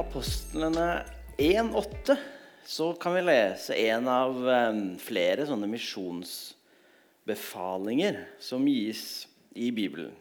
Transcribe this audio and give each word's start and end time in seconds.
Apostlene 0.00 1.04
1,8 1.36 2.16
så 2.64 2.92
kan 2.92 3.14
vi 3.14 3.22
lese 3.22 3.74
en 3.74 4.08
av 4.08 4.48
eh, 4.48 4.74
flere 4.96 5.44
sånne 5.44 5.66
misjonsbefalinger 5.68 8.28
som 8.40 8.64
gis 8.64 9.28
i 9.52 9.68
Bibelen. 9.76 10.16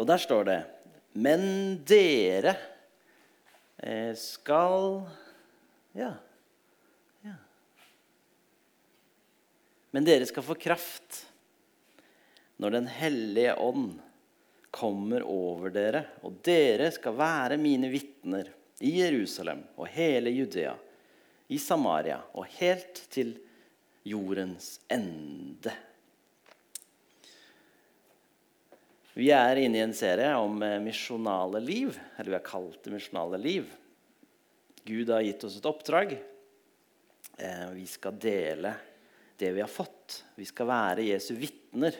Og 0.00 0.08
der 0.08 0.16
står 0.22 0.44
det 0.48 0.64
Men 1.12 1.76
dere 1.84 2.56
eh, 3.76 4.16
skal 4.16 5.04
Ja. 5.92 6.16
ja. 7.28 7.36
Men 9.92 10.04
dere 10.08 10.24
skal 10.32 10.48
få 10.48 10.56
kraft 10.56 11.28
når 12.56 12.80
Den 12.80 12.88
hellige 12.88 13.52
ånd 13.60 14.00
kommer 14.74 15.22
over 15.22 15.70
dere, 15.74 16.02
og 16.26 16.40
dere 16.44 16.90
skal 16.94 17.14
være 17.14 17.58
mine 17.60 17.90
vitner 17.92 18.48
i 18.82 18.96
Jerusalem 18.98 19.62
og 19.78 19.86
hele 19.94 20.32
Judea, 20.34 20.74
i 21.54 21.58
Samaria 21.62 22.18
og 22.34 22.48
helt 22.56 23.04
til 23.12 23.36
jordens 24.04 24.80
ende. 24.90 25.72
Vi 29.14 29.28
er 29.30 29.60
inne 29.62 29.78
i 29.78 29.84
en 29.84 29.94
serie 29.94 30.32
om 30.42 30.58
eh, 30.66 30.80
misjonale 30.82 31.60
liv, 31.62 31.94
eller 32.16 32.32
vi 32.32 32.38
har 32.40 32.48
kalt 32.48 32.80
det 32.82 32.96
misjonale 32.96 33.38
liv. 33.38 33.68
Gud 34.84 35.12
har 35.14 35.22
gitt 35.22 35.44
oss 35.46 35.60
et 35.60 35.68
oppdrag. 35.70 36.16
Eh, 37.38 37.68
vi 37.76 37.86
skal 37.86 38.18
dele 38.18 38.74
det 39.38 39.52
vi 39.54 39.62
har 39.62 39.70
fått. 39.70 40.24
Vi 40.34 40.48
skal 40.50 40.66
være 40.66 41.06
Jesu 41.06 41.30
vitner. 41.38 41.94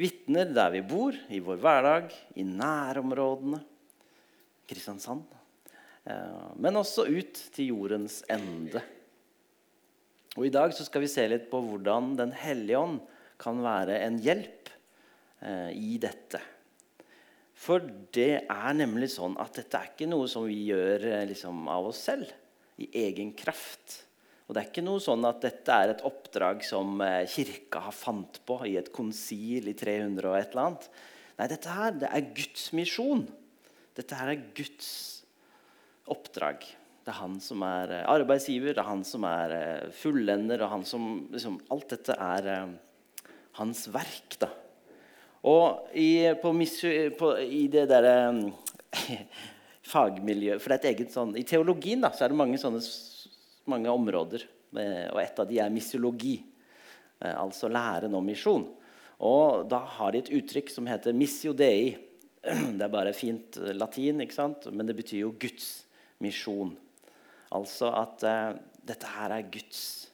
Vitner 0.00 0.48
der 0.54 0.70
vi 0.72 0.80
bor, 0.86 1.16
i 1.28 1.42
vår 1.44 1.58
hverdag, 1.60 2.14
i 2.40 2.44
nærområdene, 2.46 3.60
Kristiansand. 4.70 5.26
Eh, 6.08 6.50
men 6.56 6.78
også 6.78 7.04
ut 7.10 7.40
til 7.52 7.72
jordens 7.74 8.20
ende. 8.30 8.80
Og 10.38 10.46
I 10.46 10.52
dag 10.54 10.72
skal 10.76 11.04
vi 11.04 11.10
se 11.10 11.26
litt 11.28 11.48
på 11.50 11.58
hvordan 11.64 12.14
Den 12.18 12.32
hellige 12.38 12.78
ånd 12.78 13.00
kan 13.40 13.60
være 13.64 13.98
en 14.04 14.20
hjelp 14.22 14.70
eh, 15.42 15.72
i 15.74 15.98
dette. 16.00 16.40
For 17.60 17.82
det 18.14 18.46
er 18.46 18.76
nemlig 18.76 19.10
sånn 19.12 19.34
at 19.42 19.58
dette 19.58 19.76
er 19.76 19.90
ikke 19.90 20.08
noe 20.08 20.28
som 20.30 20.46
vi 20.48 20.62
gjør 20.70 21.04
eh, 21.10 21.26
liksom, 21.28 21.66
av 21.68 21.90
oss 21.90 22.04
selv, 22.08 22.30
i 22.80 22.88
egen 23.02 23.34
kraft. 23.36 24.04
Og 24.50 24.54
det 24.56 24.64
er 24.64 24.70
ikke 24.72 24.82
noe 24.82 24.98
sånn 24.98 25.22
at 25.28 25.44
dette 25.44 25.70
er 25.70 25.92
et 25.92 26.00
oppdrag 26.02 26.64
som 26.66 26.96
eh, 27.06 27.22
kirka 27.30 27.84
har 27.84 27.94
fant 27.94 28.40
på 28.42 28.56
i 28.66 28.72
et 28.80 28.88
konsil 28.90 29.68
i 29.70 29.74
300 29.78 30.26
og 30.26 30.34
et 30.34 30.48
eller 30.50 30.64
annet. 30.64 30.88
Nei, 31.38 31.46
dette 31.52 31.76
her 31.76 31.92
det 32.00 32.08
er 32.10 32.32
Guds 32.34 32.64
misjon. 32.74 33.22
Dette 33.94 34.18
her 34.18 34.32
er 34.32 34.40
Guds 34.58 34.88
oppdrag. 36.10 36.66
Det 37.06 37.12
er 37.12 37.18
han 37.20 37.36
som 37.38 37.62
er 37.62 37.94
eh, 38.00 38.08
arbeidsgiver, 38.10 38.74
det 38.74 38.82
er 38.82 38.88
han 38.90 39.06
som 39.06 39.28
er 39.28 39.54
eh, 39.54 39.94
fullender. 40.00 40.66
og 40.66 40.74
han 40.74 40.82
som, 40.96 41.06
liksom, 41.30 41.60
Alt 41.70 41.94
dette 41.94 42.18
er 42.18 42.50
hans 43.60 43.84
verk. 43.94 44.34
da. 44.42 44.50
Og 45.46 45.94
i, 45.94 46.26
på, 46.42 46.56
på, 47.22 47.30
i 47.38 47.62
det 47.70 47.86
derre 47.94 48.18
fagmiljøet 49.94 50.58
For 50.58 50.74
det 50.74 50.76
er 50.76 50.82
et 50.82 50.90
eget 50.90 51.14
sånn 51.14 51.32
I 51.38 51.46
teologien 51.48 52.02
da, 52.02 52.10
så 52.12 52.26
er 52.26 52.34
det 52.34 52.42
mange 52.42 52.58
sånne 52.60 52.82
mange 53.70 53.92
områder. 53.92 54.46
Og 54.74 55.18
et 55.22 55.40
av 55.42 55.48
de 55.48 55.58
er 55.58 55.72
misiologi, 55.72 56.36
eh, 57.20 57.34
altså 57.34 57.70
læren 57.70 58.14
om 58.14 58.26
misjon. 58.26 58.68
Og 59.20 59.66
da 59.68 59.82
har 59.98 60.12
de 60.12 60.22
et 60.22 60.32
uttrykk 60.38 60.70
som 60.70 60.86
heter 60.86 61.12
'missio 61.12 61.52
dei'. 61.52 61.98
Det 62.78 62.82
er 62.82 62.88
bare 62.88 63.12
fint 63.12 63.56
latin, 63.76 64.20
ikke 64.20 64.34
sant? 64.34 64.72
men 64.72 64.86
det 64.86 64.96
betyr 64.96 65.20
jo 65.26 65.34
Guds 65.36 65.84
misjon. 66.20 66.76
Altså 67.52 67.90
at 67.92 68.24
uh, 68.24 68.56
dette 68.86 69.06
her 69.06 69.34
er 69.34 69.50
Guds. 69.50 70.08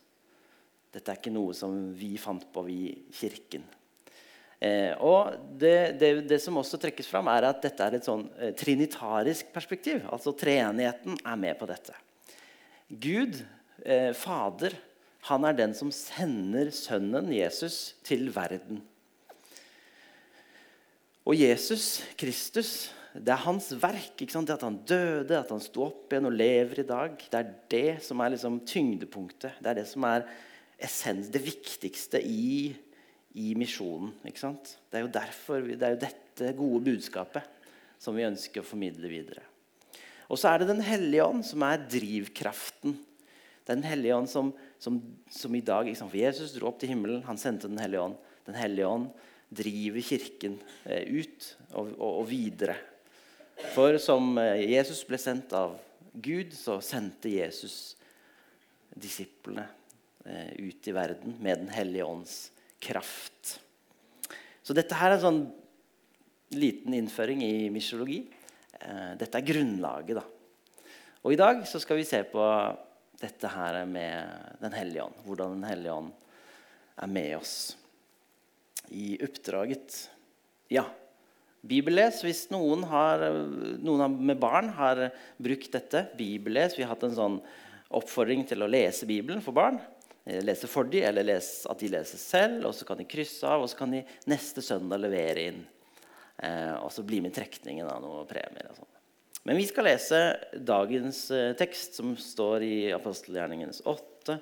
Dette 0.91 1.13
er 1.13 1.21
ikke 1.21 1.31
noe 1.31 1.55
som 1.55 1.93
vi 1.95 2.17
fant 2.19 2.43
på, 2.53 2.65
vi 2.67 3.05
Kirken. 3.13 3.63
Eh, 4.59 4.95
og 5.05 5.35
det, 5.61 5.99
det, 6.01 6.11
det, 6.31 6.39
som 6.41 6.57
også 6.57 6.79
trekkes 6.81 7.09
fram, 7.11 7.29
er 7.29 7.45
at 7.51 7.61
dette 7.61 7.85
er 7.85 7.99
et 7.99 8.07
sånn 8.07 8.25
eh, 8.41 8.55
trinitarisk 8.57 9.51
perspektiv. 9.53 10.07
Altså 10.09 10.33
treenigheten 10.33 11.19
er 11.21 11.41
med 11.41 11.59
på 11.61 11.69
dette. 11.69 11.93
Gud, 12.87 13.41
eh, 13.85 14.13
Fader, 14.15 14.77
han 15.27 15.45
er 15.45 15.57
den 15.59 15.73
som 15.75 15.91
sender 15.91 16.71
sønnen 16.71 17.33
Jesus 17.35 17.97
til 18.07 18.29
verden. 18.35 18.79
Og 21.27 21.35
Jesus, 21.35 22.05
Kristus, 22.15 22.93
det 23.11 23.33
er 23.35 23.43
hans 23.43 23.73
verk. 23.83 24.15
Det 24.15 24.51
At 24.51 24.63
han 24.63 24.79
døde, 24.87 25.39
at 25.39 25.51
han 25.51 25.61
sto 25.61 25.89
opp 25.89 26.13
igjen 26.13 26.29
og 26.29 26.37
lever 26.39 26.81
i 26.81 26.87
dag. 26.87 27.17
Det 27.19 27.41
er 27.41 27.55
det 27.69 28.03
som 28.07 28.21
er 28.21 28.31
liksom 28.37 28.61
tyngdepunktet. 28.63 29.59
Det 29.59 29.73
er 29.73 29.81
det 29.81 29.89
som 29.91 30.05
er 30.05 30.29
essens, 30.79 31.29
det 31.33 31.43
viktigste 31.43 32.23
i, 32.23 32.77
i 33.35 33.55
misjonen. 33.59 34.15
Det 34.23 35.01
er 35.01 35.03
jo 35.03 35.11
derfor, 35.11 35.67
det 35.67 35.83
er 35.83 35.97
jo 35.97 36.05
dette 36.07 36.55
gode 36.55 36.85
budskapet 36.93 37.43
som 37.99 38.15
vi 38.15 38.29
ønsker 38.29 38.63
å 38.63 38.69
formidle 38.69 39.11
videre. 39.11 39.56
Og 40.27 40.41
så 40.41 40.51
er 40.51 40.63
det 40.63 40.73
Den 40.73 40.85
hellige 40.85 41.27
ånd 41.27 41.45
som 41.47 41.63
er 41.67 41.85
drivkraften. 41.91 42.97
Den 43.67 43.83
hellige 43.87 44.17
ånd 44.17 44.31
som, 44.31 44.53
som, 44.79 44.99
som 45.31 45.55
i 45.55 45.65
dag 45.65 45.91
For 45.99 46.15
Jesus 46.15 46.55
dro 46.55 46.71
opp 46.71 46.81
til 46.83 46.93
himmelen, 46.95 47.25
han 47.27 47.39
sendte 47.41 47.71
Den 47.71 47.83
hellige 47.83 48.05
ånd. 48.09 48.19
Den 48.47 48.59
hellige 48.59 48.91
ånd 48.91 49.09
driver 49.57 50.03
Kirken 50.03 50.59
eh, 50.85 51.07
ut 51.07 51.49
og, 51.73 51.93
og, 51.95 52.11
og, 52.11 52.25
videre. 52.31 52.77
For 53.75 53.99
som 54.03 54.35
eh, 54.43 54.65
Jesus 54.73 55.05
ble 55.07 55.19
sendt 55.23 55.55
av 55.57 55.77
Gud, 56.13 56.55
så 56.57 56.81
sendte 56.83 57.31
Jesus 57.31 57.97
disiplene 58.97 59.67
eh, 60.25 60.51
ut 60.59 60.89
i 60.89 60.95
verden 60.97 61.37
med 61.39 61.63
Den 61.63 61.71
hellige 61.75 62.07
ånds 62.07 62.37
kraft. 62.83 63.59
Så 64.67 64.75
dette 64.75 64.99
her 64.99 65.13
er 65.13 65.19
en 65.21 65.27
sånn 65.27 65.45
liten 66.57 66.95
innføring 66.95 67.43
i 67.47 67.69
misiologi. 67.71 68.25
Eh, 68.87 69.15
dette 69.19 69.41
er 69.41 69.47
grunnlaget. 69.47 70.21
da. 70.21 70.25
Og 71.25 71.33
I 71.33 71.41
dag 71.41 71.65
så 71.67 71.81
skal 71.83 71.99
vi 71.99 72.07
se 72.07 72.23
på 72.31 72.43
dette 73.21 73.49
her 73.51 73.85
med 73.87 74.61
Den 74.61 74.73
hellige 74.73 75.03
ånd. 75.03 75.25
Hvordan 75.25 75.61
Den 75.61 75.71
hellige 75.71 75.93
ånd 75.93 76.13
er 76.97 77.07
med 77.07 77.37
oss 77.37 77.77
i 78.91 79.19
oppdraget. 79.23 80.09
Ja, 80.71 80.85
bibelles 81.67 82.23
hvis 82.23 82.47
noen, 82.51 82.85
har, 82.87 83.19
noen 83.83 84.17
med 84.23 84.39
barn 84.39 84.69
har 84.69 85.11
brukt 85.37 85.73
dette. 85.73 86.07
Bibelles. 86.17 86.79
Vi 86.79 86.85
har 86.85 86.95
hatt 86.95 87.03
en 87.09 87.19
sånn 87.19 87.41
oppfordring 87.91 88.47
til 88.47 88.63
å 88.63 88.71
lese 88.71 89.07
Bibelen 89.07 89.43
for 89.43 89.53
barn. 89.53 89.81
Eh, 90.25 90.43
lese 90.45 90.71
for 90.71 90.87
dem, 90.87 91.09
eller 91.11 91.27
lese, 91.27 91.67
at 91.69 91.83
de 91.83 91.91
leser 91.91 92.23
selv. 92.23 92.67
og 92.67 92.75
Så 92.75 92.87
kan 92.87 92.99
de 92.99 93.05
krysse 93.05 93.43
av, 93.43 93.63
og 93.63 93.69
så 93.69 93.83
kan 93.83 93.91
de 93.91 94.05
neste 94.31 94.63
søndag 94.63 95.03
levere 95.03 95.51
inn 95.51 95.65
og 96.37 96.91
så 96.93 97.01
bli 97.07 97.23
med 97.25 97.33
i 97.33 97.37
trekningen 97.39 97.89
av 97.89 98.03
noen 98.05 98.29
premier. 98.29 98.69
og 98.69 98.77
sånn. 98.77 98.97
Men 99.47 99.61
vi 99.61 99.67
skal 99.69 99.87
lese 99.87 100.19
dagens 100.59 101.21
eh, 101.31 101.53
tekst, 101.55 101.95
som 101.95 102.17
står 102.19 102.65
i 102.67 102.77
apostelgjerningens 102.91 103.79
8. 103.87 104.35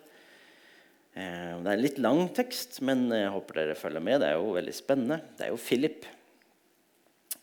Eh, 1.12 1.50
det 1.60 1.68
er 1.68 1.74
en 1.74 1.82
litt 1.82 1.98
lang 2.00 2.22
tekst, 2.32 2.78
men 2.80 3.10
jeg 3.12 3.34
håper 3.34 3.58
dere 3.58 3.74
følger 3.76 4.00
med. 4.06 4.22
Det 4.22 4.30
er 4.30 4.38
jo 4.40 4.54
veldig 4.56 4.72
spennende. 4.72 5.18
Det 5.36 5.44
er 5.44 5.52
jo 5.52 5.60
Philip 5.60 6.06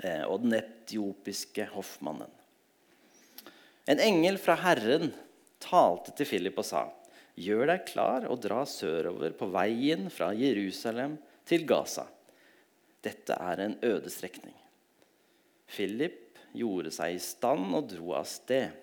eh, 0.01 0.23
og 0.25 0.41
den 0.41 0.57
etiopiske 0.57 1.67
hoffmannen. 1.75 2.33
En 3.85 4.01
engel 4.01 4.41
fra 4.41 4.57
Herren 4.63 5.11
talte 5.61 6.15
til 6.17 6.31
Philip 6.31 6.57
og 6.57 6.65
sa.: 6.65 6.87
Gjør 7.37 7.75
deg 7.75 7.85
klar 7.91 8.25
og 8.25 8.41
dra 8.41 8.63
sørover 8.65 9.37
på 9.37 9.53
veien 9.53 10.09
fra 10.09 10.33
Jerusalem 10.33 11.19
til 11.45 11.69
Gaza. 11.69 12.07
Dette 13.01 13.33
er 13.33 13.63
en 13.63 13.77
øde 13.85 14.11
strekning. 14.13 14.55
Philip 15.71 16.37
gjorde 16.53 16.91
seg 16.93 17.15
i 17.15 17.21
stand 17.23 17.71
og 17.77 17.89
dro 17.93 18.13
av 18.17 18.27
sted. 18.29 18.73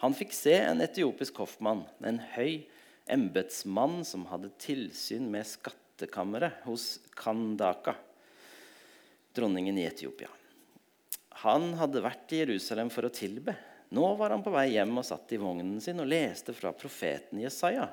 Han 0.00 0.16
fikk 0.16 0.34
se 0.36 0.56
en 0.58 0.82
etiopisk 0.84 1.38
hoffmann, 1.42 1.84
en 2.04 2.20
høy 2.34 2.64
embetsmann 3.10 4.02
som 4.06 4.26
hadde 4.30 4.52
tilsyn 4.60 5.28
med 5.32 5.46
skattkammeret 5.48 6.64
hos 6.64 6.98
Kandaka, 7.16 7.94
dronningen 9.36 9.78
i 9.78 9.86
Etiopia. 9.88 10.30
Han 11.44 11.74
hadde 11.76 12.02
vært 12.04 12.32
i 12.32 12.40
Jerusalem 12.40 12.90
for 12.92 13.06
å 13.06 13.12
tilbe. 13.12 13.56
Nå 13.94 14.06
var 14.18 14.32
han 14.32 14.42
på 14.42 14.52
vei 14.54 14.70
hjem 14.74 14.96
og 14.98 15.06
satt 15.06 15.34
i 15.34 15.40
vognen 15.40 15.76
sin 15.82 16.00
og 16.00 16.08
leste 16.08 16.54
fra 16.56 16.72
profeten 16.76 17.42
Jesaja. 17.42 17.90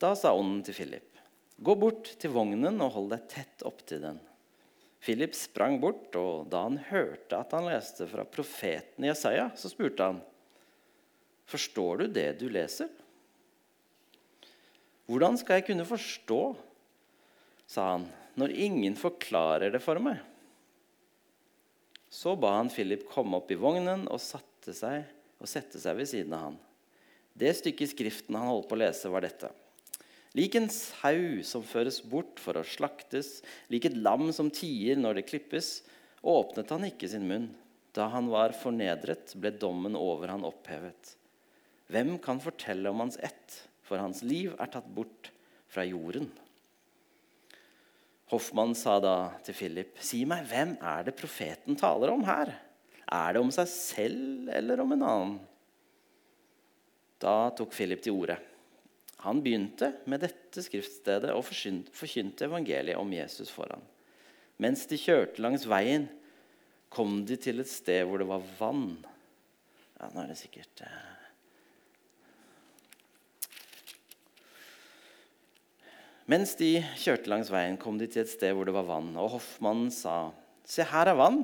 Da 0.00 0.14
sa 0.18 0.32
ånden 0.34 0.62
til 0.66 0.78
Philip.: 0.78 1.11
Gå 1.56 1.74
bort 1.78 2.14
til 2.18 2.32
vognen 2.34 2.80
og 2.80 2.94
hold 2.96 3.10
deg 3.12 3.26
tett 3.30 3.64
opptil 3.68 4.02
den. 4.02 4.20
Philip 5.02 5.34
sprang 5.34 5.80
bort, 5.82 6.14
og 6.14 6.46
da 6.50 6.62
han 6.68 6.78
hørte 6.90 7.38
at 7.38 7.54
han 7.56 7.66
leste 7.66 8.06
fra 8.06 8.22
profeten 8.22 9.06
Jesaja, 9.08 9.50
så 9.58 9.70
spurte 9.70 10.06
han, 10.12 10.20
'Forstår 11.46 11.98
du 11.98 12.06
det 12.06 12.38
du 12.38 12.48
leser?' 12.48 12.88
'Hvordan 15.06 15.38
skal 15.38 15.58
jeg 15.58 15.66
kunne 15.66 15.84
forstå', 15.84 16.56
sa 17.66 17.90
han, 17.92 18.06
'når 18.36 18.54
ingen 18.54 18.94
forklarer 18.94 19.72
det 19.72 19.82
for 19.82 19.98
meg?' 19.98 20.22
Så 22.08 22.36
ba 22.36 22.56
han 22.56 22.70
Philip 22.70 23.08
komme 23.08 23.36
opp 23.36 23.50
i 23.50 23.56
vognen 23.56 24.06
og, 24.08 24.20
seg, 24.20 25.04
og 25.40 25.48
sette 25.48 25.80
seg 25.80 25.96
ved 25.96 26.06
siden 26.06 26.32
av 26.32 26.42
han. 26.44 26.58
Det 27.32 27.54
stykket 27.56 27.88
Skriften 27.88 28.36
han 28.36 28.50
holdt 28.50 28.68
på 28.68 28.76
å 28.76 28.82
lese, 28.82 29.08
var 29.08 29.24
dette. 29.24 29.48
Lik 30.38 30.54
en 30.56 30.68
sau 30.72 31.42
som 31.44 31.64
føres 31.66 31.98
bort 32.08 32.40
for 32.40 32.56
å 32.56 32.64
slaktes, 32.64 33.42
lik 33.68 33.84
et 33.88 33.98
lam 33.98 34.30
som 34.32 34.48
tier 34.52 34.96
når 34.96 35.20
det 35.20 35.26
klippes, 35.28 35.82
åpnet 36.24 36.70
han 36.72 36.86
ikke 36.88 37.10
sin 37.12 37.26
munn. 37.28 37.50
Da 37.92 38.06
han 38.14 38.30
var 38.32 38.54
fornedret, 38.56 39.34
ble 39.36 39.52
dommen 39.60 39.98
over 39.98 40.32
han 40.32 40.46
opphevet. 40.48 41.16
Hvem 41.92 42.16
kan 42.24 42.40
fortelle 42.40 42.88
om 42.88 43.02
hans 43.04 43.18
ett, 43.20 43.58
for 43.84 44.00
hans 44.00 44.22
liv 44.24 44.54
er 44.56 44.70
tatt 44.72 44.88
bort 44.96 45.28
fra 45.68 45.84
jorden? 45.84 46.30
Hoffmann 48.32 48.72
sa 48.78 48.96
da 49.04 49.16
til 49.44 49.58
Philip, 49.58 49.98
si 50.00 50.22
meg, 50.24 50.46
hvem 50.48 50.78
er 50.80 51.04
det 51.04 51.18
profeten 51.18 51.76
taler 51.76 52.14
om 52.14 52.24
her? 52.24 52.54
Er 53.04 53.34
det 53.36 53.42
om 53.44 53.52
seg 53.52 53.68
selv 53.68 54.48
eller 54.56 54.80
om 54.80 54.96
en 54.96 55.04
annen? 55.04 55.34
Da 57.20 57.52
tok 57.52 57.76
Philip 57.76 58.00
til 58.00 58.16
orde. 58.16 58.38
Han 59.22 59.38
begynte 59.44 59.92
med 60.10 60.24
dette 60.24 60.64
skriftstedet 60.64 61.30
og 61.30 61.44
forkynte 61.46 62.48
evangeliet 62.48 62.98
om 62.98 63.12
Jesus 63.14 63.52
foran. 63.54 63.82
Mens 64.62 64.82
de 64.90 64.98
kjørte 64.98 65.42
langs 65.42 65.66
veien, 65.70 66.08
kom 66.92 67.22
de 67.26 67.38
til 67.40 67.62
et 67.62 67.70
sted 67.70 68.02
hvor 68.04 68.20
det 68.20 68.28
var 68.28 68.42
vann. 68.58 68.98
Ja, 69.96 70.10
nå 70.10 70.24
er 70.24 70.32
det 70.32 70.38
sikkert 70.42 70.84
eh... 70.84 71.08
Mens 76.30 76.54
de 76.58 76.76
kjørte 77.02 77.30
langs 77.30 77.50
veien, 77.52 77.78
kom 77.80 77.98
de 77.98 78.06
til 78.10 78.22
et 78.22 78.30
sted 78.30 78.54
hvor 78.54 78.68
det 78.68 78.74
var 78.74 78.86
vann. 78.88 79.10
Og 79.18 79.36
hoffmannen 79.38 79.90
sa, 79.94 80.32
'Se, 80.64 80.84
her 80.86 81.10
er 81.10 81.18
vann. 81.18 81.42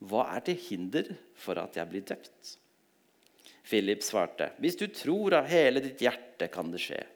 Hva 0.00 0.26
er 0.36 0.44
til 0.44 0.56
hinder 0.60 1.08
for 1.34 1.60
at 1.60 1.76
jeg 1.76 1.88
blir 1.88 2.04
døpt?' 2.04 2.59
Philip 3.64 4.02
svarte, 4.02 4.52
'Hvis 4.58 4.78
du 4.78 4.86
tror 4.86 5.34
av 5.34 5.46
hele 5.46 5.80
ditt 5.80 6.00
hjerte, 6.00 6.48
kan 6.48 6.70
det 6.70 6.80
skje.' 6.80 7.06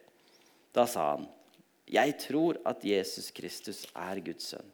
Da 0.72 0.86
sa 0.86 1.16
han, 1.16 1.28
'Jeg 1.86 2.18
tror 2.18 2.58
at 2.64 2.84
Jesus 2.84 3.30
Kristus 3.30 3.86
er 3.94 4.20
Guds 4.20 4.54
sønn.' 4.54 4.72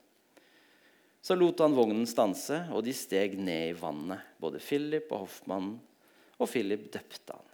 Så 1.23 1.35
lot 1.37 1.61
han 1.61 1.77
vognen 1.77 2.07
stanse, 2.07 2.63
og 2.73 2.85
de 2.85 2.93
steg 2.97 3.37
ned 3.39 3.75
i 3.75 3.77
vannet, 3.77 4.21
både 4.41 4.59
Philip 4.59 5.11
og 5.13 5.27
hoffmannen, 5.27 5.81
og 6.41 6.49
Philip 6.49 6.91
døpte 6.93 7.37
han. 7.37 7.45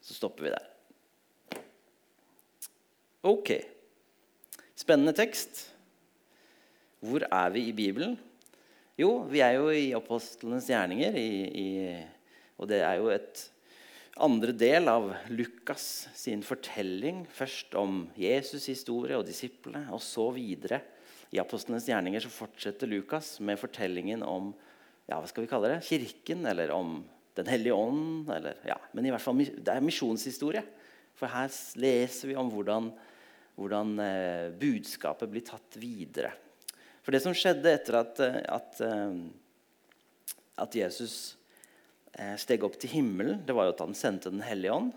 Så 0.00 0.14
stopper 0.16 0.46
vi 0.46 0.54
der. 0.54 0.70
Ok. 3.22 3.52
Spennende 4.74 5.12
tekst. 5.12 5.66
Hvor 7.04 7.26
er 7.28 7.52
vi 7.52 7.66
i 7.68 7.76
Bibelen? 7.76 8.16
Jo, 9.00 9.22
vi 9.30 9.40
er 9.40 9.54
jo 9.56 9.70
i 9.72 9.94
apostlenes 9.96 10.66
gjerninger. 10.68 11.14
I, 11.16 11.28
i, 11.56 11.68
og 12.60 12.68
det 12.68 12.82
er 12.84 12.98
jo 13.00 13.06
et 13.14 13.44
andre 14.20 14.52
del 14.52 14.90
av 14.92 15.06
Lukas 15.32 15.84
sin 16.18 16.42
fortelling. 16.44 17.22
Først 17.32 17.72
om 17.80 18.02
Jesus' 18.20 18.68
historie 18.68 19.16
og 19.16 19.24
disiplene, 19.24 19.86
og 19.94 20.02
så 20.04 20.26
videre. 20.36 20.82
I 21.32 21.40
apostlenes 21.40 21.86
gjerninger 21.88 22.26
så 22.26 22.32
fortsetter 22.34 22.90
Lukas 22.90 23.38
med 23.40 23.60
fortellingen 23.62 24.26
om 24.26 24.50
ja, 25.08 25.16
hva 25.16 25.24
skal 25.30 25.46
vi 25.46 25.50
kalle 25.50 25.72
det, 25.72 25.80
kirken, 25.88 26.44
eller 26.50 26.74
om 26.76 27.00
Den 27.40 27.46
hellige 27.46 27.72
ånd. 27.72 28.28
Eller, 28.34 28.58
ja, 28.66 28.76
men 28.92 29.06
i 29.06 29.14
hvert 29.14 29.22
fall, 29.22 29.38
det 29.38 29.72
er 29.72 29.84
misjonshistorie. 29.86 30.64
For 31.16 31.30
her 31.30 31.48
leser 31.80 32.28
vi 32.28 32.36
om 32.36 32.50
hvordan 32.52 32.90
hvordan 33.60 33.98
eh, 34.00 34.46
budskapet 34.56 35.28
blir 35.28 35.44
tatt 35.44 35.76
videre. 35.80 36.32
For 37.10 37.16
det 37.16 37.24
som 37.24 37.34
skjedde 37.34 37.72
etter 37.74 37.96
at, 37.98 38.20
eh, 38.22 38.36
at, 38.54 38.76
eh, 38.86 39.14
at 40.62 40.76
Jesus 40.78 41.14
steg 42.38 42.62
opp 42.62 42.76
til 42.78 42.92
himmelen, 42.92 43.40
det 43.42 43.54
var 43.54 43.66
jo 43.66 43.72
at 43.72 43.82
han 43.82 43.96
sendte 43.98 44.30
Den 44.30 44.44
hellige 44.46 44.76
ånd 44.76 44.92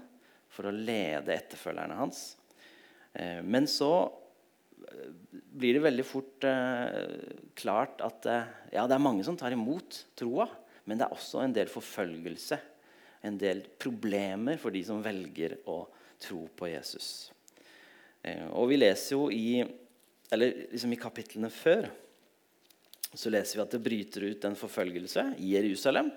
for 0.53 0.69
å 0.69 0.73
lede 0.73 1.33
etterfølgerne 1.33 1.97
hans. 1.97 2.21
Men 3.45 3.65
så 3.65 4.11
blir 5.53 5.77
det 5.77 5.83
veldig 5.85 6.05
fort 6.05 6.45
klart 7.55 8.01
at 8.01 8.25
ja, 8.25 8.85
det 8.89 8.97
er 8.97 9.05
mange 9.05 9.23
som 9.23 9.37
tar 9.37 9.53
imot 9.53 10.01
troa, 10.17 10.49
men 10.85 10.97
det 10.97 11.05
er 11.05 11.13
også 11.13 11.43
en 11.45 11.53
del 11.53 11.69
forfølgelse, 11.69 12.59
en 13.29 13.37
del 13.37 13.61
problemer 13.77 14.57
for 14.61 14.73
de 14.73 14.81
som 14.85 15.05
velger 15.05 15.61
å 15.69 15.85
tro 16.21 16.47
på 16.57 16.73
Jesus. 16.73 17.31
Eh, 18.23 18.47
og 18.55 18.69
vi 18.71 18.79
leser 18.79 19.17
jo 19.17 19.27
i 19.31 19.63
eller 20.31 20.67
liksom 20.71 20.93
i 20.93 20.99
kapitlene 20.99 21.49
før 21.53 21.89
så 23.13 23.29
leser 23.29 23.59
vi 23.59 23.63
at 23.63 23.73
det 23.75 23.83
bryter 23.85 24.25
ut 24.25 24.45
en 24.47 24.57
forfølgelse 24.57 25.25
i 25.43 25.53
Jerusalem 25.53 26.09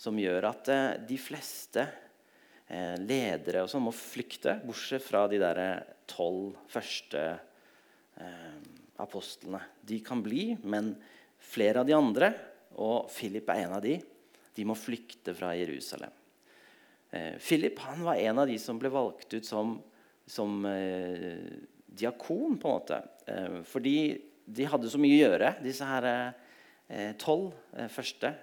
som 0.00 0.18
gjør 0.18 0.48
at 0.48 0.70
eh, 0.72 0.86
de 1.06 1.18
fleste 1.20 1.84
eh, 1.84 2.96
ledere 2.98 3.62
og 3.62 3.70
sånn 3.70 3.84
må 3.86 3.92
flykte, 3.94 4.56
bortsett 4.64 5.04
fra 5.04 5.26
de 5.30 5.38
der 5.42 5.60
tolv 6.10 6.56
første 6.70 7.26
apostlene. 9.02 9.58
De 9.82 9.96
kan 10.06 10.20
bli, 10.22 10.52
men 10.62 10.92
flere 11.42 11.80
av 11.80 11.88
de 11.88 11.96
andre, 11.96 12.28
og 12.78 13.08
Philip 13.10 13.48
er 13.50 13.64
en 13.64 13.72
av 13.74 13.80
de, 13.82 13.96
de 14.54 14.66
må 14.68 14.76
flykte 14.78 15.34
fra 15.34 15.48
Jerusalem. 15.58 16.12
Philip 17.42 17.80
han 17.82 18.04
var 18.06 18.20
en 18.22 18.38
av 18.44 18.46
de 18.46 18.54
som 18.62 18.78
ble 18.78 18.92
valgt 18.94 19.34
ut 19.34 19.48
som 19.48 19.74
som 20.26 20.64
eh, 20.64 21.36
diakon, 21.98 22.58
på 22.58 22.68
en 22.68 22.74
måte. 22.78 23.00
Eh, 23.26 23.60
fordi 23.68 23.98
de 24.44 24.66
hadde 24.68 24.90
så 24.92 25.00
mye 25.00 25.16
å 25.16 25.22
gjøre, 25.22 25.54
disse 25.64 25.88
her 25.88 26.08
eh, 26.10 27.14
tolv 27.20 27.54
eh, 27.76 27.88
første 27.92 28.34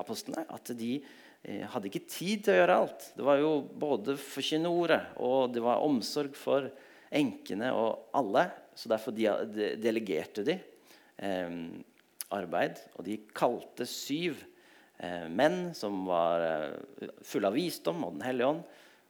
apostlene, 0.00 0.46
at 0.48 0.74
de 0.78 0.96
hadde 1.44 1.90
ikke 1.90 2.06
tid 2.08 2.40
til 2.40 2.54
å 2.54 2.56
gjøre 2.56 2.76
alt. 2.80 3.02
Det 3.18 3.24
var 3.26 3.36
jo 3.36 3.48
både 3.76 4.14
forkynne 4.16 4.70
ordet, 4.72 5.02
og 5.20 5.50
det 5.52 5.60
var 5.60 5.82
omsorg 5.84 6.32
for 6.40 6.70
enkene 7.12 7.68
og 7.76 8.14
alle. 8.16 8.46
Så 8.72 8.88
derfor 8.88 9.12
de, 9.12 9.26
de, 9.52 9.66
delegerte 9.76 10.40
de 10.46 10.54
arbeid, 12.32 12.80
og 12.96 13.04
de 13.04 13.18
kalte 13.36 13.84
syv 13.84 14.40
menn 15.36 15.74
som 15.76 16.06
var 16.08 16.46
fulle 17.20 17.52
av 17.52 17.60
visdom 17.60 18.00
og 18.08 18.16
Den 18.16 18.24
hellige 18.30 18.48
ånd 18.54 18.64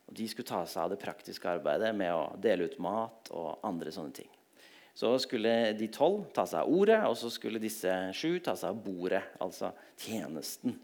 og 0.04 0.16
De 0.16 0.28
skulle 0.28 0.48
ta 0.48 0.62
seg 0.68 0.84
av 0.84 0.92
det 0.92 1.00
praktiske 1.02 1.48
arbeidet 1.48 1.94
med 1.96 2.12
å 2.12 2.32
dele 2.40 2.68
ut 2.68 2.80
mat 2.82 3.30
og 3.32 3.64
andre 3.64 3.92
sånne 3.94 4.16
ting. 4.20 4.30
Så 4.94 5.10
skulle 5.18 5.72
de 5.74 5.88
tolv 5.90 6.28
ta 6.34 6.44
seg 6.46 6.60
av 6.62 6.70
ordet, 6.70 7.00
og 7.08 7.16
så 7.18 7.30
skulle 7.32 7.62
disse 7.62 7.90
sju 8.14 8.38
ta 8.38 8.54
seg 8.54 8.70
av 8.70 8.82
bordet, 8.84 9.24
altså 9.42 9.72
tjenesten. 9.98 10.76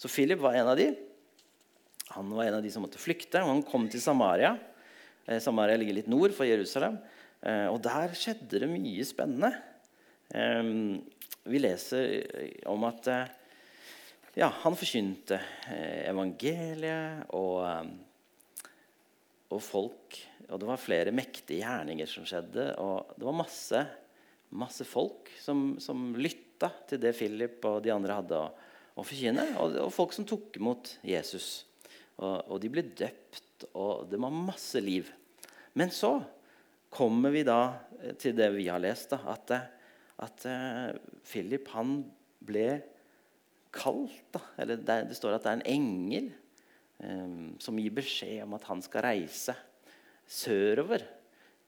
Så 0.00 0.08
Philip 0.08 0.40
var 0.40 0.56
en 0.56 0.70
av 0.72 0.78
de. 0.78 0.88
Han 2.16 2.30
var 2.32 2.46
en 2.46 2.56
av 2.58 2.62
de 2.64 2.70
som 2.72 2.84
måtte 2.84 3.00
flykte. 3.00 3.42
og 3.42 3.50
Han 3.52 3.66
kom 3.66 3.88
til 3.92 4.00
Samaria. 4.00 4.54
Eh, 5.26 5.38
Samaria 5.40 5.76
ligger 5.76 6.00
litt 6.00 6.10
nord 6.10 6.32
for 6.36 6.48
Jerusalem. 6.48 6.96
Eh, 7.42 7.68
og 7.68 7.80
der 7.84 8.14
skjedde 8.16 8.62
det 8.64 8.70
mye 8.72 9.04
spennende. 9.06 9.52
Eh, 10.32 10.72
vi 11.52 11.60
leser 11.60 12.64
om 12.70 12.84
at 12.86 13.08
ja, 14.38 14.46
han 14.62 14.76
forkynte 14.78 15.40
evangeliet 16.06 17.26
og 17.34 17.90
og 19.52 19.62
folk. 19.64 20.18
Og 20.48 20.60
det 20.60 20.68
var 20.68 20.80
flere 20.80 21.14
mektige 21.14 21.62
gjerninger 21.62 22.08
som 22.08 22.26
skjedde. 22.28 22.72
Og 22.82 23.14
det 23.16 23.26
var 23.28 23.36
masse, 23.36 23.82
masse 24.58 24.86
folk 24.88 25.30
som, 25.40 25.76
som 25.82 26.12
lytta 26.18 26.70
til 26.88 27.00
det 27.02 27.14
Philip 27.18 27.64
og 27.68 27.80
de 27.84 27.92
andre 27.94 28.18
hadde 28.20 28.38
å, 28.38 28.50
å 28.98 29.06
forkynne. 29.06 29.46
Og, 29.62 29.78
og, 29.86 29.92
folk 29.94 30.14
som 30.16 30.28
tok 30.28 30.60
imot 30.60 30.96
Jesus. 31.06 31.64
Og, 32.18 32.36
og, 32.36 32.56
de 32.62 32.70
ble 32.72 32.86
døpt, 32.86 33.68
og 33.72 34.08
det 34.10 34.20
var 34.20 34.34
masse 34.34 34.82
liv. 34.82 35.08
Men 35.78 35.92
så 35.94 36.18
kommer 36.92 37.32
vi 37.32 37.44
da 37.46 37.60
til 38.20 38.36
det 38.36 38.50
vi 38.52 38.68
har 38.68 38.82
lest, 38.82 39.14
da, 39.14 39.32
at, 39.32 39.54
at 40.20 40.44
uh, 40.44 40.90
Philip 41.24 41.70
han 41.72 42.02
ble 42.44 42.66
kalt. 43.72 44.20
Da. 44.34 44.42
Eller 44.60 44.82
det, 44.82 44.98
det, 45.08 45.16
står 45.16 45.38
at 45.38 45.46
det 45.46 45.54
er 45.54 45.60
en 45.62 45.70
engel 45.72 46.28
som 47.58 47.78
gir 47.80 47.94
beskjed 47.94 48.44
om 48.44 48.52
at 48.54 48.66
han 48.68 48.82
skal 48.84 49.02
reise 49.08 49.56
sørover 50.30 51.02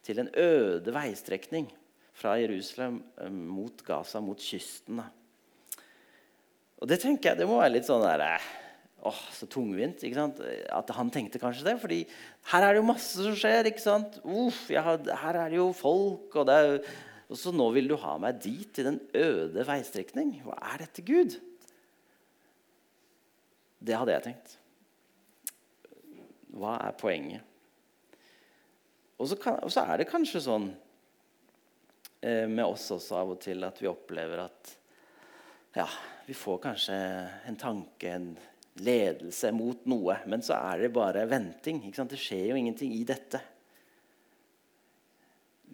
til 0.04 0.20
en 0.20 0.30
øde 0.30 0.92
veistrekning 0.94 1.68
fra 2.14 2.36
Jerusalem 2.38 3.00
ehm, 3.20 3.40
mot 3.50 3.82
Gaza, 3.86 4.20
mot 4.22 4.40
kysten. 4.40 5.00
Og 6.78 6.90
det 6.90 7.00
tenker 7.02 7.32
jeg, 7.32 7.40
det 7.40 7.48
må 7.48 7.58
være 7.58 7.74
litt 7.76 7.88
sånn 7.88 8.04
der, 8.04 8.22
eh, 8.26 8.50
åh, 9.08 9.22
så 9.34 9.48
tungvint. 9.50 10.04
ikke 10.04 10.20
sant? 10.20 10.42
At 10.70 10.92
han 10.94 11.10
tenkte 11.14 11.42
kanskje 11.42 11.66
det. 11.66 11.78
fordi 11.80 12.02
her 12.52 12.62
er 12.62 12.74
det 12.74 12.82
jo 12.82 12.90
masse 12.92 13.26
som 13.26 13.34
skjer. 13.38 13.70
ikke 13.70 13.82
sant? 13.82 14.20
Uff, 14.22 14.68
har, 14.70 15.00
her 15.24 15.40
er 15.40 15.50
det 15.50 15.58
jo 15.58 15.70
folk. 15.76 16.28
Og, 16.34 16.46
det 16.46 16.58
er, 16.60 16.92
og 17.28 17.40
så 17.40 17.54
nå 17.54 17.70
vil 17.74 17.90
du 17.90 17.96
ha 18.04 18.18
meg 18.22 18.42
dit, 18.44 18.68
til 18.70 18.92
den 18.92 19.00
øde 19.10 19.66
veistrekning. 19.66 20.36
Hva 20.44 20.60
er 20.74 20.84
dette, 20.84 21.02
Gud? 21.02 21.38
Det 23.84 23.96
hadde 23.98 24.14
jeg 24.14 24.28
tenkt. 24.28 24.58
Hva 26.54 26.78
er 26.86 26.96
poenget? 26.98 27.50
Og 29.18 29.28
så, 29.30 29.38
kan, 29.40 29.60
og 29.62 29.70
så 29.72 29.84
er 29.86 30.00
det 30.00 30.10
kanskje 30.10 30.42
sånn 30.42 30.68
eh, 32.20 32.46
med 32.50 32.64
oss 32.66 32.88
også 32.94 33.20
av 33.20 33.34
og 33.36 33.40
til 33.42 33.62
at 33.66 33.78
vi 33.82 33.90
opplever 33.90 34.42
at 34.42 34.72
ja, 35.74 35.86
vi 36.26 36.34
får 36.38 36.60
kanskje 36.62 36.96
en 37.50 37.58
tanke, 37.58 38.10
en 38.10 38.28
ledelse 38.84 39.50
mot 39.54 39.86
noe. 39.90 40.18
Men 40.30 40.42
så 40.42 40.58
er 40.58 40.84
det 40.84 40.94
bare 40.94 41.26
venting. 41.30 41.82
Det 41.90 42.20
skjer 42.20 42.52
jo 42.52 42.58
ingenting 42.58 42.94
i 42.94 43.02
dette. 43.06 43.40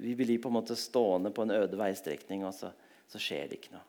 Vi 0.00 0.14
blir 0.16 0.40
på 0.40 0.48
en 0.48 0.56
måte 0.56 0.76
stående 0.78 1.32
på 1.34 1.44
en 1.44 1.52
øde 1.58 1.76
veistrekning, 1.76 2.46
og 2.48 2.54
så, 2.56 2.72
så 3.08 3.20
skjer 3.20 3.50
det 3.50 3.60
ikke 3.60 3.74
noe. 3.76 3.86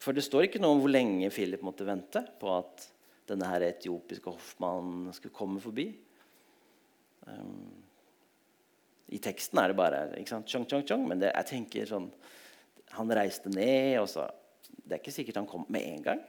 For 0.00 0.16
det 0.16 0.24
står 0.24 0.48
ikke 0.48 0.60
noe 0.60 0.76
om 0.76 0.82
hvor 0.84 0.92
lenge 0.92 1.28
Philip 1.32 1.64
måtte 1.64 1.88
vente 1.88 2.22
på 2.40 2.52
at 2.52 2.86
denne 3.30 3.48
her 3.50 3.64
etiopiske 3.68 4.32
hoffmannen 4.32 5.14
skulle 5.16 5.36
komme 5.36 5.62
forbi. 5.62 5.86
Um, 7.28 7.70
I 9.14 9.20
teksten 9.22 9.60
er 9.60 9.70
det 9.70 9.78
bare 9.78 10.02
ikke 10.18 10.34
sant? 10.34 10.50
Chong, 10.50 10.66
chong, 10.70 10.84
chong, 10.88 11.06
men 11.08 11.22
det, 11.22 11.32
jeg 11.34 11.50
tenker 11.50 11.88
sånn 11.90 12.08
Han 12.96 13.12
reiste 13.14 13.52
ned, 13.52 14.00
og 14.00 14.08
så 14.10 14.24
Det 14.66 14.96
er 14.96 15.02
ikke 15.02 15.14
sikkert 15.14 15.38
han 15.38 15.48
kom 15.50 15.66
med 15.70 15.84
en 15.86 16.06
gang. 16.06 16.22